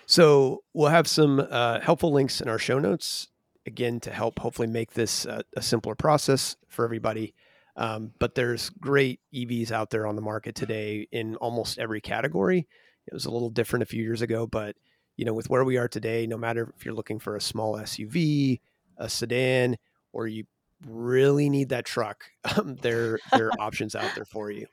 so 0.06 0.62
we'll 0.72 0.90
have 0.90 1.08
some 1.08 1.40
uh, 1.50 1.80
helpful 1.80 2.12
links 2.12 2.40
in 2.40 2.48
our 2.48 2.58
show 2.58 2.78
notes 2.78 3.28
again 3.66 3.98
to 4.00 4.10
help 4.10 4.38
hopefully 4.38 4.68
make 4.68 4.92
this 4.92 5.26
a, 5.26 5.42
a 5.56 5.62
simpler 5.62 5.96
process 5.96 6.56
for 6.68 6.84
everybody. 6.84 7.34
Um, 7.76 8.12
but 8.18 8.34
there's 8.34 8.70
great 8.70 9.20
EVs 9.34 9.72
out 9.72 9.90
there 9.90 10.06
on 10.06 10.16
the 10.16 10.22
market 10.22 10.54
today 10.54 11.08
in 11.12 11.36
almost 11.36 11.78
every 11.78 12.00
category. 12.00 12.66
It 13.06 13.12
was 13.12 13.26
a 13.26 13.30
little 13.30 13.50
different 13.50 13.82
a 13.82 13.86
few 13.86 14.02
years 14.02 14.22
ago, 14.22 14.46
but 14.46 14.76
you 15.16 15.24
know, 15.24 15.34
with 15.34 15.50
where 15.50 15.64
we 15.64 15.76
are 15.76 15.88
today, 15.88 16.26
no 16.26 16.38
matter 16.38 16.72
if 16.76 16.84
you're 16.84 16.94
looking 16.94 17.18
for 17.18 17.36
a 17.36 17.40
small 17.40 17.74
SUV, 17.74 18.60
a 18.96 19.08
sedan, 19.08 19.76
or 20.12 20.26
you 20.26 20.44
really 20.84 21.48
need 21.48 21.70
that 21.70 21.84
truck, 21.84 22.24
um, 22.56 22.76
there 22.76 23.18
there 23.32 23.48
are 23.48 23.60
options 23.60 23.94
out 23.94 24.14
there 24.14 24.24
for 24.24 24.50
you. 24.50 24.66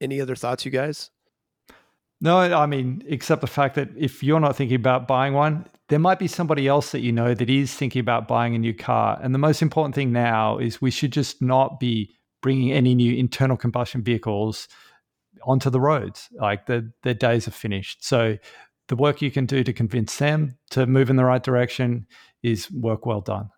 Any 0.00 0.20
other 0.20 0.34
thoughts, 0.34 0.64
you 0.64 0.70
guys? 0.70 1.10
No, 2.20 2.38
I 2.38 2.66
mean, 2.66 3.02
except 3.06 3.40
the 3.40 3.48
fact 3.48 3.74
that 3.74 3.88
if 3.96 4.22
you're 4.22 4.38
not 4.38 4.54
thinking 4.54 4.76
about 4.76 5.08
buying 5.08 5.34
one, 5.34 5.66
there 5.88 5.98
might 5.98 6.20
be 6.20 6.28
somebody 6.28 6.68
else 6.68 6.92
that 6.92 7.00
you 7.00 7.10
know 7.10 7.34
that 7.34 7.50
is 7.50 7.74
thinking 7.74 7.98
about 7.98 8.28
buying 8.28 8.54
a 8.54 8.58
new 8.58 8.72
car. 8.72 9.18
And 9.20 9.34
the 9.34 9.40
most 9.40 9.60
important 9.60 9.96
thing 9.96 10.12
now 10.12 10.58
is 10.58 10.80
we 10.80 10.92
should 10.92 11.12
just 11.12 11.42
not 11.42 11.80
be 11.80 12.14
bringing 12.40 12.72
any 12.72 12.94
new 12.94 13.12
internal 13.14 13.56
combustion 13.56 14.02
vehicles 14.02 14.68
onto 15.44 15.68
the 15.68 15.80
roads. 15.80 16.28
Like 16.32 16.66
the 16.66 16.92
their 17.02 17.14
days 17.14 17.48
are 17.48 17.52
finished. 17.52 18.04
So 18.04 18.38
the 18.86 18.96
work 18.96 19.20
you 19.20 19.32
can 19.32 19.44
do 19.44 19.64
to 19.64 19.72
convince 19.72 20.16
them 20.16 20.56
to 20.70 20.86
move 20.86 21.10
in 21.10 21.16
the 21.16 21.24
right 21.24 21.42
direction 21.42 22.06
is 22.42 22.70
work 22.70 23.04
well 23.04 23.20
done. 23.20 23.50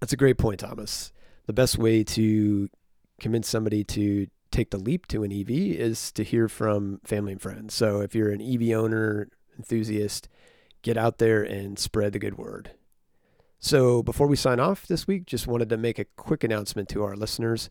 That's 0.00 0.12
a 0.12 0.16
great 0.16 0.38
point, 0.38 0.60
Thomas. 0.60 1.12
The 1.46 1.52
best 1.52 1.78
way 1.78 2.02
to 2.04 2.68
convince 3.20 3.48
somebody 3.48 3.84
to 3.84 4.28
take 4.50 4.70
the 4.70 4.78
leap 4.78 5.06
to 5.08 5.22
an 5.22 5.32
EV 5.32 5.50
is 5.50 6.10
to 6.12 6.24
hear 6.24 6.48
from 6.48 7.00
family 7.04 7.32
and 7.32 7.40
friends. 7.40 7.74
So 7.74 8.00
if 8.00 8.14
you're 8.14 8.32
an 8.32 8.40
EV 8.40 8.76
owner, 8.76 9.28
enthusiast, 9.56 10.28
get 10.82 10.96
out 10.96 11.18
there 11.18 11.42
and 11.42 11.78
spread 11.78 12.12
the 12.12 12.18
good 12.18 12.38
word. 12.38 12.72
So 13.58 14.02
before 14.02 14.26
we 14.26 14.36
sign 14.36 14.58
off 14.58 14.86
this 14.86 15.06
week, 15.06 15.26
just 15.26 15.46
wanted 15.46 15.68
to 15.68 15.76
make 15.76 15.98
a 15.98 16.06
quick 16.16 16.42
announcement 16.42 16.88
to 16.90 17.04
our 17.04 17.14
listeners. 17.14 17.68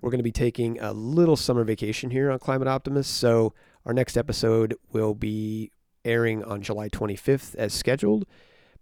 We're 0.00 0.10
going 0.10 0.20
to 0.20 0.24
be 0.24 0.30
taking 0.30 0.78
a 0.80 0.92
little 0.92 1.36
summer 1.36 1.64
vacation 1.64 2.10
here 2.10 2.30
on 2.30 2.38
Climate 2.38 2.68
Optimist. 2.68 3.12
So 3.16 3.52
our 3.84 3.92
next 3.92 4.16
episode 4.16 4.76
will 4.92 5.14
be 5.14 5.72
airing 6.04 6.44
on 6.44 6.62
July 6.62 6.88
25th 6.88 7.56
as 7.56 7.74
scheduled, 7.74 8.26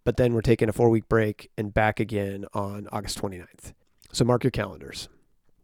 but 0.04 0.16
then 0.16 0.34
we're 0.34 0.40
taking 0.40 0.68
a 0.68 0.72
four 0.72 0.88
week 0.90 1.08
break 1.08 1.50
and 1.56 1.72
back 1.72 2.00
again 2.00 2.44
on 2.54 2.88
August 2.92 3.20
29th. 3.20 3.72
So 4.12 4.24
mark 4.24 4.44
your 4.44 4.50
calendars. 4.50 5.08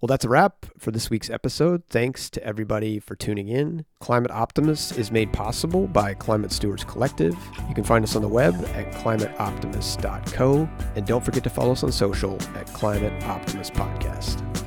Well, 0.00 0.06
that's 0.06 0.24
a 0.24 0.28
wrap 0.28 0.66
for 0.78 0.92
this 0.92 1.10
week's 1.10 1.28
episode. 1.28 1.82
Thanks 1.90 2.30
to 2.30 2.44
everybody 2.44 3.00
for 3.00 3.16
tuning 3.16 3.48
in. 3.48 3.84
Climate 3.98 4.30
Optimist 4.30 4.96
is 4.96 5.10
made 5.10 5.32
possible 5.32 5.88
by 5.88 6.14
Climate 6.14 6.52
Stewards 6.52 6.84
Collective. 6.84 7.36
You 7.68 7.74
can 7.74 7.82
find 7.82 8.04
us 8.04 8.14
on 8.14 8.22
the 8.22 8.28
web 8.28 8.54
at 8.74 8.92
climateoptimist.co. 8.92 10.68
And 10.94 11.04
don't 11.04 11.24
forget 11.24 11.42
to 11.42 11.50
follow 11.50 11.72
us 11.72 11.82
on 11.82 11.90
social 11.90 12.40
at 12.54 12.72
Climate 12.72 13.24
Optimist 13.24 13.72
Podcast. 13.72 14.57